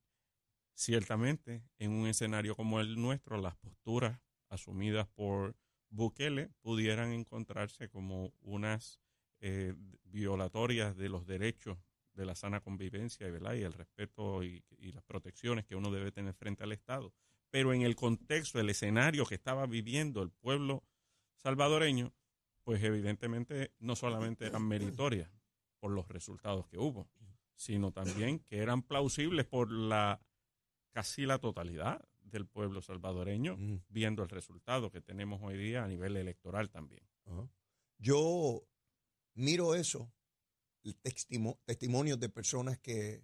ciertamente, 0.73 1.63
en 1.77 1.91
un 1.91 2.07
escenario 2.07 2.55
como 2.55 2.79
el 2.79 2.99
nuestro, 2.99 3.37
las 3.37 3.55
posturas 3.55 4.19
asumidas 4.49 5.07
por 5.07 5.55
Bukele 5.89 6.49
pudieran 6.61 7.11
encontrarse 7.11 7.89
como 7.89 8.33
unas 8.41 8.99
eh, 9.39 9.73
violatorias 10.03 10.95
de 10.97 11.09
los 11.09 11.25
derechos 11.25 11.77
de 12.13 12.25
la 12.25 12.35
sana 12.35 12.59
convivencia 12.59 13.29
¿verdad? 13.29 13.53
y 13.55 13.61
el 13.61 13.73
respeto 13.73 14.43
y, 14.43 14.63
y 14.77 14.91
las 14.91 15.03
protecciones 15.03 15.65
que 15.65 15.75
uno 15.75 15.91
debe 15.91 16.11
tener 16.11 16.33
frente 16.33 16.63
al 16.63 16.71
Estado. 16.71 17.13
Pero 17.49 17.73
en 17.73 17.81
el 17.81 17.95
contexto, 17.95 18.59
el 18.59 18.69
escenario 18.69 19.25
que 19.25 19.35
estaba 19.35 19.65
viviendo 19.65 20.21
el 20.21 20.31
pueblo 20.31 20.83
salvadoreño, 21.35 22.13
pues 22.63 22.83
evidentemente 22.83 23.73
no 23.79 23.95
solamente 23.95 24.45
eran 24.45 24.67
meritorias 24.67 25.29
por 25.79 25.91
los 25.91 26.07
resultados 26.07 26.67
que 26.67 26.77
hubo, 26.77 27.09
sino 27.55 27.91
también 27.91 28.39
que 28.39 28.57
eran 28.59 28.83
plausibles 28.83 29.45
por 29.45 29.71
la 29.71 30.21
casi 30.91 31.25
la 31.25 31.39
totalidad 31.39 32.05
del 32.21 32.45
pueblo 32.47 32.81
salvadoreño, 32.81 33.57
Mm. 33.57 33.83
viendo 33.89 34.23
el 34.23 34.29
resultado 34.29 34.91
que 34.91 35.01
tenemos 35.01 35.41
hoy 35.43 35.57
día 35.57 35.83
a 35.83 35.87
nivel 35.87 36.15
electoral 36.17 36.69
también. 36.69 37.07
Ajá. 37.25 37.49
Yo 37.97 38.63
miro 39.35 39.75
eso, 39.75 40.11
el 40.83 40.95
testimo- 41.01 41.59
testimonios 41.65 42.19
de 42.19 42.29
personas 42.29 42.79
que, 42.79 43.23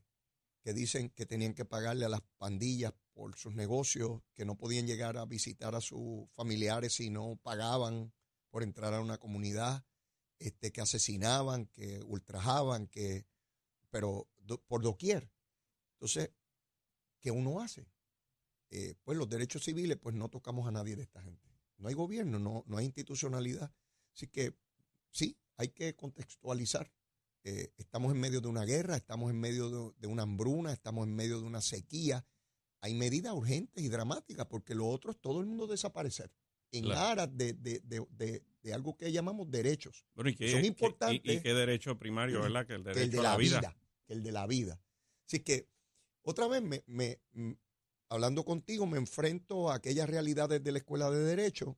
que 0.62 0.74
dicen 0.74 1.10
que 1.10 1.26
tenían 1.26 1.54
que 1.54 1.66
pagarle 1.66 2.06
a 2.06 2.10
las 2.10 2.22
pandillas 2.38 2.94
por 3.14 3.36
sus 3.38 3.54
negocios, 3.56 4.22
que 4.34 4.46
no 4.46 4.56
podían 4.58 4.86
llegar 4.88 5.18
a 5.18 5.26
visitar 5.26 5.74
a 5.76 5.82
sus 5.82 6.30
familiares 6.32 6.94
si 6.94 7.10
no 7.10 7.38
pagaban 7.42 8.14
por 8.50 8.64
entrar 8.64 8.94
a 8.94 9.02
una 9.02 9.18
comunidad, 9.18 9.86
este, 10.40 10.72
que 10.72 10.82
asesinaban, 10.82 11.68
que 11.68 12.02
ultrajaban, 12.04 12.88
que, 12.88 13.26
pero 13.90 14.30
por 14.68 14.82
doquier. 14.82 15.32
Entonces, 15.94 16.32
¿qué 17.20 17.32
uno 17.32 17.60
hace? 17.60 17.88
Eh, 18.70 18.96
pues 19.04 19.18
los 19.18 19.30
derechos 19.30 19.64
civiles, 19.64 19.98
pues 19.98 20.16
no 20.16 20.30
tocamos 20.30 20.68
a 20.68 20.72
nadie 20.72 20.96
de 20.96 21.04
esta 21.04 21.22
gente. 21.22 21.48
No 21.78 21.88
hay 21.88 21.96
gobierno, 21.96 22.40
no, 22.40 22.64
no 22.68 22.78
hay 22.78 22.86
institucionalidad. 22.86 23.74
Así 24.14 24.28
que 24.28 24.56
sí, 25.10 25.38
hay 25.58 25.70
que 25.70 25.96
contextualizar. 25.96 26.92
Eh, 27.44 27.74
estamos 27.78 28.12
en 28.12 28.20
medio 28.20 28.42
de 28.42 28.48
una 28.48 28.66
guerra, 28.66 28.98
estamos 28.98 29.32
en 29.32 29.40
medio 29.40 29.70
de, 29.70 29.96
de 30.00 30.08
una 30.08 30.24
hambruna, 30.24 30.74
estamos 30.74 31.08
en 31.08 31.16
medio 31.16 31.40
de 31.40 31.46
una 31.46 31.62
sequía. 31.62 32.26
Hay 32.82 32.94
medidas 32.94 33.34
urgentes 33.34 33.84
y 33.84 33.90
dramáticas 33.90 34.46
porque 34.48 34.76
lo 34.76 34.88
otro 34.88 35.12
es 35.12 35.20
todo 35.20 35.40
el 35.40 35.48
mundo 35.48 35.66
desaparecer 35.66 36.32
en 36.72 36.84
Claro. 36.86 37.02
aras 37.02 37.38
de, 37.38 37.54
de- 37.54 37.80
de- 37.82 38.06
de- 38.12 38.74
algo 38.74 38.98
que 38.98 39.10
llamamos 39.14 39.50
derechos, 39.50 40.06
Bueno, 40.14 40.30
y 40.30 40.36
que, 40.36 40.52
Son 40.52 40.62
que- 40.62 40.68
importantes. 40.68 41.22
y, 41.24 41.38
y 41.38 41.42
qué 41.42 41.54
derecho 41.54 41.98
primario, 41.98 42.42
¿verdad? 42.42 42.68
Que 42.68 42.74
el 42.74 42.84
que 42.84 42.90
derecho 42.90 43.04
el 43.06 43.12
de 43.12 43.20
a 43.20 43.22
la, 43.24 43.30
la 43.32 43.38
vida. 43.38 43.60
vida. 43.62 43.78
que 44.06 44.14
el 44.14 44.24
de 44.24 44.32
la 44.34 44.48
vida. 44.48 44.82
Así 45.26 45.40
que, 45.40 45.70
otra 46.24 46.48
vez, 46.48 46.62
me, 46.62 46.84
me- 46.86 47.20
hablando 48.10 48.44
contigo, 48.44 48.86
me 48.86 48.98
enfrento 48.98 49.70
a 49.72 49.76
aquellas 49.76 50.10
realidades 50.10 50.62
de 50.64 50.72
la 50.74 50.78
escuela 50.80 51.10
de 51.10 51.20
Derecho 51.24 51.78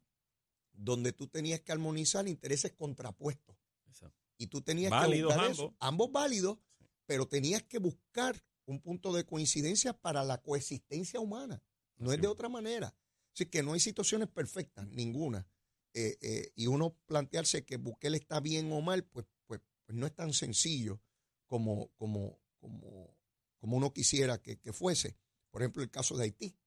donde 0.73 1.11
tú 1.13 1.27
tenías 1.27 1.61
que 1.61 1.71
armonizar 1.71 2.27
intereses 2.27 2.71
contrapuestos. 2.73 3.55
Exacto. 3.87 4.17
Y 4.37 4.47
tú 4.47 4.61
tenías 4.61 4.91
Válidos 4.91 5.31
que 5.33 5.35
buscar 5.37 5.51
eso. 5.51 5.63
ambos. 5.63 5.77
ambos 5.79 6.11
válidos, 6.11 6.57
Sí. 6.79 6.85
pero 7.05 7.27
tenías 7.27 7.63
que 7.63 7.77
buscar 7.79 8.41
un 8.65 8.79
punto 8.79 9.11
de 9.13 9.25
coincidencia 9.25 9.93
para 9.93 10.23
la 10.23 10.39
coexistencia 10.41 11.19
humana. 11.19 11.61
No 11.97 12.09
Así 12.09 12.15
es 12.15 12.21
de 12.21 12.27
otra 12.27 12.47
manera. 12.49 12.95
Así 13.39 13.45
que 13.45 13.63
no 13.63 13.71
hay 13.71 13.79
situaciones 13.79 14.27
perfectas, 14.27 14.85
ninguna. 14.89 15.47
Eh, 15.93 16.17
eh, 16.19 16.51
y 16.55 16.67
uno 16.67 16.97
plantearse 17.05 17.63
que 17.63 17.77
Bukele 17.77 18.17
está 18.17 18.41
bien 18.41 18.69
o 18.73 18.81
mal, 18.81 19.05
pues, 19.05 19.27
pues, 19.45 19.61
pues 19.85 19.97
no 19.97 20.05
es 20.05 20.13
tan 20.13 20.33
sencillo 20.33 20.99
como, 21.45 21.87
como, 21.95 22.37
como, 22.57 23.15
como 23.57 23.77
uno 23.77 23.93
quisiera 23.93 24.41
que, 24.41 24.59
que 24.59 24.73
fuese. 24.73 25.15
Por 25.51 25.61
ejemplo, 25.61 25.81
el 25.81 25.89
caso 25.89 26.17
de 26.17 26.25
Haití. 26.25 26.57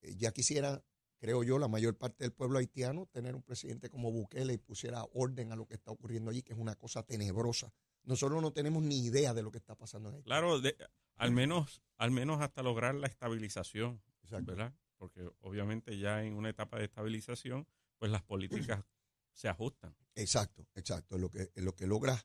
Eh, 0.00 0.16
ya 0.16 0.32
quisiera, 0.32 0.84
creo 1.20 1.44
yo, 1.44 1.56
la 1.60 1.68
mayor 1.68 1.96
parte 1.96 2.24
del 2.24 2.32
pueblo 2.32 2.58
haitiano 2.58 3.06
tener 3.06 3.36
un 3.36 3.42
presidente 3.44 3.90
como 3.90 4.10
Bukele 4.10 4.54
y 4.54 4.58
pusiera 4.58 5.04
orden 5.12 5.52
a 5.52 5.56
lo 5.56 5.68
que 5.68 5.74
está 5.74 5.92
ocurriendo 5.92 6.32
allí, 6.32 6.42
que 6.42 6.52
es 6.52 6.58
una 6.58 6.74
cosa 6.74 7.04
tenebrosa. 7.04 7.72
Nosotros 8.02 8.42
no 8.42 8.52
tenemos 8.52 8.82
ni 8.82 9.04
idea 9.04 9.34
de 9.34 9.44
lo 9.44 9.52
que 9.52 9.58
está 9.58 9.76
pasando 9.76 10.08
en 10.08 10.16
Haití. 10.16 10.24
Claro, 10.24 10.60
de- 10.60 10.76
al 11.14 11.30
menos 11.30 11.80
al 11.96 12.10
menos 12.10 12.40
hasta 12.40 12.60
lograr 12.64 12.96
la 12.96 13.06
estabilización, 13.06 14.02
Exacto. 14.24 14.46
¿verdad? 14.46 14.74
Porque 15.00 15.26
obviamente 15.40 15.96
ya 15.98 16.22
en 16.22 16.34
una 16.34 16.50
etapa 16.50 16.78
de 16.78 16.84
estabilización, 16.84 17.66
pues 17.96 18.12
las 18.12 18.20
políticas 18.22 18.84
se 19.32 19.48
ajustan. 19.48 19.96
Exacto, 20.14 20.66
exacto. 20.74 21.14
Es 21.14 21.20
lo 21.22 21.30
que, 21.30 21.50
lo 21.54 21.74
que 21.74 21.86
logra 21.86 22.22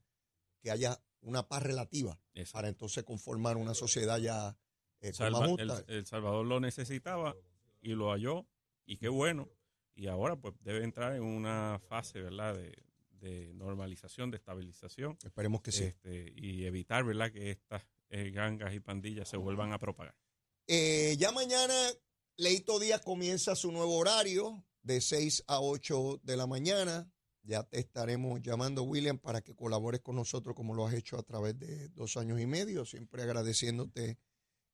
que 0.59 0.71
haya 0.71 0.99
una 1.21 1.47
paz 1.47 1.63
relativa 1.63 2.19
Exacto. 2.33 2.53
para 2.57 2.67
entonces 2.67 3.03
conformar 3.05 3.55
una 3.55 3.73
sociedad 3.73 4.17
ya 4.19 4.57
eh, 4.99 5.13
Salva- 5.13 5.47
el 5.87 6.05
Salvador 6.05 6.45
lo 6.45 6.59
necesitaba 6.59 7.33
y 7.79 7.91
lo 7.93 8.11
halló 8.11 8.45
y 8.85 8.97
qué 8.97 9.07
bueno. 9.07 9.47
Y 9.95 10.07
ahora 10.07 10.35
pues 10.35 10.53
debe 10.59 10.83
entrar 10.83 11.15
en 11.15 11.23
una 11.23 11.79
fase, 11.87 12.21
¿verdad? 12.21 12.55
De, 12.55 12.83
de 13.11 13.53
normalización, 13.53 14.31
de 14.31 14.37
estabilización 14.37 15.17
Esperemos 15.23 15.61
que 15.61 15.71
sí. 15.71 15.85
este, 15.85 16.33
y 16.35 16.65
evitar, 16.65 17.05
¿verdad? 17.05 17.31
Que 17.31 17.51
estas 17.51 17.85
eh, 18.09 18.31
gangas 18.31 18.73
y 18.73 18.81
pandillas 18.81 19.29
se 19.29 19.37
vuelvan 19.37 19.71
a 19.71 19.79
propagar. 19.79 20.15
Eh, 20.67 21.15
ya 21.17 21.31
mañana 21.31 21.73
Leito 22.37 22.79
Díaz 22.79 22.99
comienza 22.99 23.55
su 23.55 23.71
nuevo 23.71 23.95
horario 23.95 24.65
de 24.83 24.99
6 24.99 25.45
a 25.47 25.61
8 25.61 26.19
de 26.21 26.35
la 26.35 26.45
mañana. 26.45 27.09
Ya 27.43 27.63
te 27.63 27.79
estaremos 27.79 28.41
llamando, 28.41 28.83
William, 28.83 29.17
para 29.17 29.39
que 29.39 29.55
colabores 29.55 30.01
con 30.01 30.17
nosotros 30.17 30.53
como 30.53 30.73
lo 30.73 30.85
has 30.85 30.93
hecho 30.95 31.17
a 31.17 31.23
través 31.23 31.57
de 31.57 31.87
dos 31.89 32.17
años 32.17 32.41
y 32.41 32.45
medio. 32.45 32.83
Siempre 32.83 33.23
agradeciéndote 33.23 34.19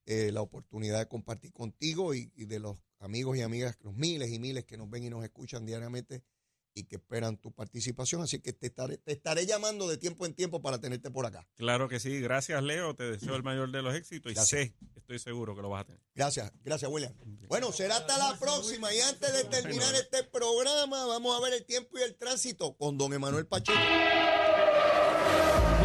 eh, 0.08 0.32
la 0.32 0.42
oportunidad 0.42 0.98
de 0.98 1.08
compartir 1.08 1.54
contigo 1.54 2.16
y, 2.16 2.32
y 2.36 2.46
de 2.46 2.58
los 2.58 2.80
amigos 2.98 3.38
y 3.38 3.42
amigas, 3.42 3.78
los 3.82 3.94
miles 3.94 4.32
y 4.32 4.40
miles 4.40 4.66
que 4.66 4.78
nos 4.78 4.90
ven 4.90 5.04
y 5.04 5.12
nos 5.12 5.24
escuchan 5.24 5.64
diariamente 5.64 6.24
y 6.74 6.84
que 6.84 6.96
esperan 6.98 7.38
tu 7.38 7.52
participación. 7.52 8.22
Así 8.22 8.40
que 8.40 8.54
te 8.54 8.68
estaré, 8.68 8.98
te 8.98 9.12
estaré 9.12 9.46
llamando 9.46 9.88
de 9.88 9.98
tiempo 9.98 10.26
en 10.26 10.34
tiempo 10.34 10.62
para 10.62 10.80
tenerte 10.80 11.12
por 11.12 11.26
acá. 11.26 11.48
Claro 11.56 11.88
que 11.90 12.00
sí. 12.00 12.20
Gracias, 12.22 12.62
Leo. 12.64 12.96
Te 12.96 13.04
deseo 13.04 13.36
el 13.36 13.44
mayor 13.44 13.72
de 13.72 13.82
los 13.82 13.96
éxitos 13.96 14.32
y 14.32 14.36
Gracias. 14.36 14.62
sé, 14.68 14.76
estoy 14.96 15.20
seguro 15.20 15.56
que 15.56 15.62
lo 15.62 15.70
vas 15.70 15.82
a 15.82 15.86
tener. 15.86 16.02
Gracias, 16.16 16.52
gracias, 16.64 16.90
William. 16.92 17.14
Bueno, 17.48 17.72
será 17.72 17.98
hasta 17.98 18.18
la 18.18 18.38
próxima. 18.40 18.94
Y 18.94 19.00
antes 19.02 19.34
de 19.34 19.44
terminar 19.46 19.94
este 19.96 20.24
programa, 20.24 21.06
vamos 21.06 21.38
a 21.38 21.44
ver 21.44 21.54
el 21.54 21.66
tiempo 21.66 21.98
y 21.98 22.02
el 22.02 22.16
tránsito 22.16 22.76
con 22.78 22.98
don 22.98 23.14
Emanuel 23.14 23.46
Pacheco. 23.46 23.80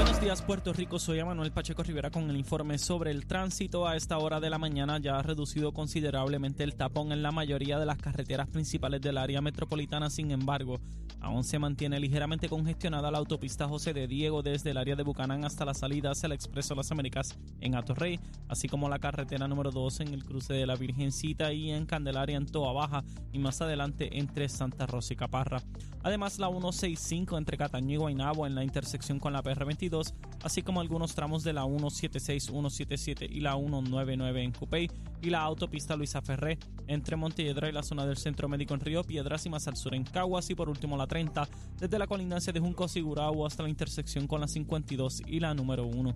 Buenos 0.06 0.22
días 0.22 0.40
Puerto 0.40 0.72
Rico, 0.72 1.00
soy 1.00 1.22
Manuel 1.24 1.50
Pacheco 1.50 1.82
Rivera 1.82 2.10
con 2.12 2.30
el 2.30 2.36
informe 2.36 2.78
sobre 2.78 3.10
el 3.10 3.26
tránsito. 3.26 3.88
A 3.88 3.96
esta 3.96 4.16
hora 4.18 4.38
de 4.38 4.48
la 4.48 4.56
mañana 4.56 5.00
ya 5.00 5.18
ha 5.18 5.22
reducido 5.22 5.72
considerablemente 5.72 6.62
el 6.62 6.76
tapón 6.76 7.10
en 7.10 7.24
la 7.24 7.32
mayoría 7.32 7.76
de 7.80 7.86
las 7.86 7.98
carreteras 7.98 8.46
principales 8.46 9.00
del 9.00 9.18
área 9.18 9.40
metropolitana, 9.40 10.08
sin 10.08 10.30
embargo, 10.30 10.78
aún 11.20 11.42
se 11.42 11.58
mantiene 11.58 11.98
ligeramente 11.98 12.48
congestionada 12.48 13.10
la 13.10 13.18
autopista 13.18 13.66
José 13.66 13.92
de 13.94 14.06
Diego 14.06 14.42
desde 14.42 14.70
el 14.70 14.76
área 14.76 14.94
de 14.94 15.02
Bucanán 15.02 15.44
hasta 15.44 15.64
la 15.64 15.74
salida 15.74 16.12
hacia 16.12 16.28
el 16.28 16.32
Expreso 16.32 16.76
Las 16.76 16.92
Américas 16.92 17.36
en 17.60 17.74
Atorrey, 17.74 18.20
así 18.48 18.68
como 18.68 18.88
la 18.88 19.00
carretera 19.00 19.48
número 19.48 19.72
2 19.72 20.00
en 20.00 20.14
el 20.14 20.24
cruce 20.24 20.54
de 20.54 20.66
la 20.66 20.76
Virgencita 20.76 21.52
y 21.52 21.72
en 21.72 21.84
Candelaria 21.84 22.36
en 22.36 22.46
Toa 22.46 22.72
Baja 22.72 23.02
y 23.32 23.40
más 23.40 23.60
adelante 23.60 24.18
entre 24.18 24.48
Santa 24.48 24.86
Rosa 24.86 25.14
y 25.14 25.16
Caparra. 25.16 25.60
Además, 26.04 26.38
la 26.38 26.48
165 26.48 27.36
entre 27.36 27.58
Cataño 27.58 27.94
y 27.94 27.96
Guaynabo 27.96 28.46
en 28.46 28.54
la 28.54 28.62
intersección 28.62 29.18
con 29.18 29.32
la 29.32 29.42
PR22 29.42 29.95
192, 30.04 30.14
así 30.42 30.62
como 30.62 30.80
algunos 30.80 31.14
tramos 31.14 31.42
de 31.42 31.52
la 31.52 31.64
176, 31.64 32.44
177 32.44 33.26
y 33.30 33.40
la 33.40 33.54
199 33.54 34.42
en 34.42 34.52
Cupey 34.52 34.90
y 35.22 35.30
la 35.30 35.40
autopista 35.40 35.96
Luisa 35.96 36.20
Ferré 36.22 36.58
entre 36.86 37.16
Montelledra 37.16 37.68
y 37.68 37.72
la 37.72 37.82
zona 37.82 38.06
del 38.06 38.16
Centro 38.16 38.48
Médico 38.48 38.74
en 38.74 38.80
Río 38.80 39.02
Piedras 39.04 39.46
y 39.46 39.50
más 39.50 39.66
al 39.68 39.76
sur 39.76 39.94
en 39.94 40.04
Caguas 40.04 40.50
y 40.50 40.54
por 40.54 40.68
último 40.68 40.96
la 40.96 41.06
30 41.06 41.48
desde 41.78 41.98
la 41.98 42.06
colindancia 42.06 42.52
de 42.52 42.60
Junco 42.60 42.88
Sigurao 42.88 43.46
hasta 43.46 43.62
la 43.62 43.68
intersección 43.68 44.26
con 44.26 44.40
la 44.40 44.48
52 44.48 45.22
y 45.26 45.40
la 45.40 45.54
número 45.54 45.86
1. 45.86 46.14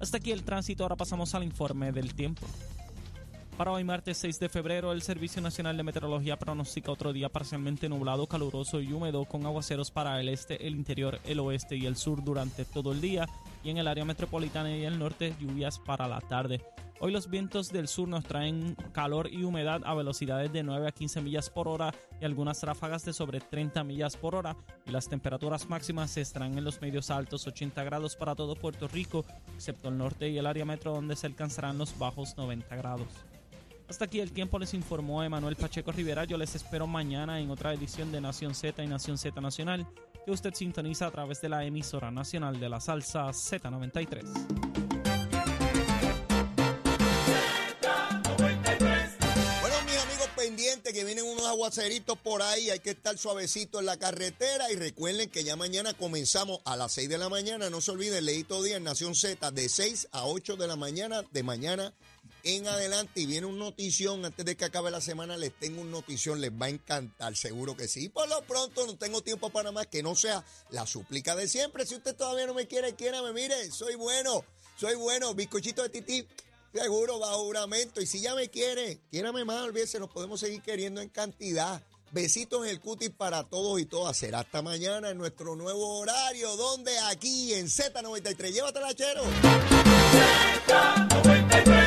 Hasta 0.00 0.16
aquí 0.16 0.32
el 0.32 0.44
tránsito, 0.44 0.82
ahora 0.82 0.96
pasamos 0.96 1.34
al 1.34 1.44
informe 1.44 1.92
del 1.92 2.14
tiempo. 2.14 2.46
Para 3.60 3.72
hoy 3.72 3.84
martes 3.84 4.16
6 4.16 4.40
de 4.40 4.48
febrero, 4.48 4.90
el 4.90 5.02
Servicio 5.02 5.42
Nacional 5.42 5.76
de 5.76 5.82
Meteorología 5.82 6.38
pronostica 6.38 6.92
otro 6.92 7.12
día 7.12 7.28
parcialmente 7.28 7.90
nublado, 7.90 8.26
caluroso 8.26 8.80
y 8.80 8.90
húmedo 8.90 9.26
con 9.26 9.44
aguaceros 9.44 9.90
para 9.90 10.18
el 10.18 10.30
este, 10.30 10.66
el 10.66 10.74
interior, 10.74 11.20
el 11.26 11.40
oeste 11.40 11.76
y 11.76 11.84
el 11.84 11.96
sur 11.96 12.24
durante 12.24 12.64
todo 12.64 12.90
el 12.90 13.02
día 13.02 13.28
y 13.62 13.68
en 13.68 13.76
el 13.76 13.86
área 13.86 14.06
metropolitana 14.06 14.74
y 14.74 14.86
el 14.86 14.98
norte 14.98 15.34
lluvias 15.38 15.78
para 15.78 16.08
la 16.08 16.22
tarde. 16.22 16.62
Hoy 17.00 17.12
los 17.12 17.28
vientos 17.28 17.70
del 17.70 17.86
sur 17.86 18.08
nos 18.08 18.24
traen 18.24 18.76
calor 18.92 19.28
y 19.30 19.44
humedad 19.44 19.82
a 19.84 19.94
velocidades 19.94 20.50
de 20.54 20.62
9 20.62 20.88
a 20.88 20.92
15 20.92 21.20
millas 21.20 21.50
por 21.50 21.68
hora 21.68 21.92
y 22.18 22.24
algunas 22.24 22.62
ráfagas 22.62 23.04
de 23.04 23.12
sobre 23.12 23.40
30 23.40 23.84
millas 23.84 24.16
por 24.16 24.36
hora 24.36 24.56
y 24.86 24.90
las 24.90 25.10
temperaturas 25.10 25.68
máximas 25.68 26.16
estarán 26.16 26.56
en 26.56 26.64
los 26.64 26.80
medios 26.80 27.10
altos 27.10 27.46
80 27.46 27.84
grados 27.84 28.16
para 28.16 28.34
todo 28.34 28.54
Puerto 28.56 28.88
Rico, 28.88 29.26
excepto 29.54 29.90
el 29.90 29.98
norte 29.98 30.30
y 30.30 30.38
el 30.38 30.46
área 30.46 30.64
metro 30.64 30.94
donde 30.94 31.14
se 31.14 31.26
alcanzarán 31.26 31.76
los 31.76 31.98
bajos 31.98 32.38
90 32.38 32.74
grados. 32.76 33.29
Hasta 33.90 34.04
aquí 34.04 34.20
el 34.20 34.30
tiempo 34.30 34.56
les 34.60 34.72
informó 34.72 35.24
Emanuel 35.24 35.56
Pacheco 35.56 35.90
Rivera. 35.90 36.24
Yo 36.24 36.38
les 36.38 36.54
espero 36.54 36.86
mañana 36.86 37.40
en 37.40 37.50
otra 37.50 37.74
edición 37.74 38.12
de 38.12 38.20
Nación 38.20 38.54
Z 38.54 38.84
y 38.84 38.86
Nación 38.86 39.18
Z 39.18 39.40
Nacional 39.40 39.84
que 40.24 40.30
usted 40.30 40.54
sintoniza 40.54 41.08
a 41.08 41.10
través 41.10 41.40
de 41.40 41.48
la 41.48 41.64
emisora 41.64 42.12
nacional 42.12 42.60
de 42.60 42.68
la 42.68 42.80
salsa 42.80 43.26
Z93. 43.30 44.22
Bueno, 49.60 49.76
mis 49.84 49.96
amigos 49.98 50.28
pendientes 50.36 50.92
que 50.92 51.04
vienen 51.04 51.24
unos 51.24 51.46
aguaceritos 51.48 52.16
por 52.18 52.42
ahí, 52.42 52.70
hay 52.70 52.78
que 52.78 52.90
estar 52.90 53.18
suavecito 53.18 53.80
en 53.80 53.86
la 53.86 53.96
carretera 53.96 54.70
y 54.70 54.76
recuerden 54.76 55.28
que 55.30 55.42
ya 55.42 55.56
mañana 55.56 55.94
comenzamos 55.94 56.60
a 56.64 56.76
las 56.76 56.92
6 56.92 57.08
de 57.08 57.18
la 57.18 57.28
mañana, 57.28 57.70
no 57.70 57.80
se 57.80 57.90
olviden, 57.90 58.24
leíto 58.24 58.62
día 58.62 58.76
en 58.76 58.84
Nación 58.84 59.16
Z 59.16 59.50
de 59.50 59.68
6 59.68 60.10
a 60.12 60.26
8 60.26 60.54
de 60.54 60.68
la 60.68 60.76
mañana, 60.76 61.24
de 61.32 61.42
mañana 61.42 61.92
en 62.44 62.66
adelante 62.66 63.20
y 63.20 63.26
viene 63.26 63.46
un 63.46 63.58
notición 63.58 64.24
antes 64.24 64.44
de 64.44 64.56
que 64.56 64.64
acabe 64.64 64.90
la 64.90 65.00
semana 65.00 65.36
les 65.36 65.52
tengo 65.52 65.80
un 65.80 65.90
notición 65.90 66.40
les 66.40 66.50
va 66.50 66.66
a 66.66 66.70
encantar 66.70 67.36
seguro 67.36 67.76
que 67.76 67.88
sí 67.88 68.08
por 68.08 68.28
lo 68.28 68.42
pronto 68.42 68.86
no 68.86 68.96
tengo 68.96 69.22
tiempo 69.22 69.50
para 69.50 69.72
más 69.72 69.86
que 69.86 70.02
no 70.02 70.14
sea 70.14 70.44
la 70.70 70.86
súplica 70.86 71.36
de 71.36 71.48
siempre 71.48 71.86
si 71.86 71.94
usted 71.94 72.16
todavía 72.16 72.46
no 72.46 72.54
me 72.54 72.66
quiere 72.66 72.94
quiérame 72.94 73.32
mire 73.32 73.70
soy 73.70 73.94
bueno 73.94 74.44
soy 74.78 74.94
bueno 74.94 75.34
bizcochito 75.34 75.82
de 75.82 75.88
tití 75.88 76.26
seguro 76.72 77.18
bajo 77.18 77.44
juramento 77.44 78.00
y 78.00 78.06
si 78.06 78.20
ya 78.20 78.34
me 78.34 78.48
quiere 78.48 79.00
quiérame 79.10 79.44
más 79.44 79.62
olvídese 79.62 79.98
nos 79.98 80.10
podemos 80.10 80.40
seguir 80.40 80.62
queriendo 80.62 81.00
en 81.00 81.08
cantidad 81.08 81.82
Besitos 82.12 82.64
en 82.64 82.70
el 82.70 82.80
cutis 82.80 83.10
para 83.10 83.44
todos 83.44 83.80
y 83.80 83.86
todas. 83.86 84.16
Será 84.16 84.40
hasta 84.40 84.62
mañana 84.62 85.10
en 85.10 85.18
nuestro 85.18 85.54
nuevo 85.54 86.00
horario, 86.00 86.56
donde 86.56 86.90
aquí 87.08 87.54
en 87.54 87.66
Z93. 87.66 88.52
Llévatela, 88.52 88.92
chero. 88.94 89.22
Z93. 90.66 91.79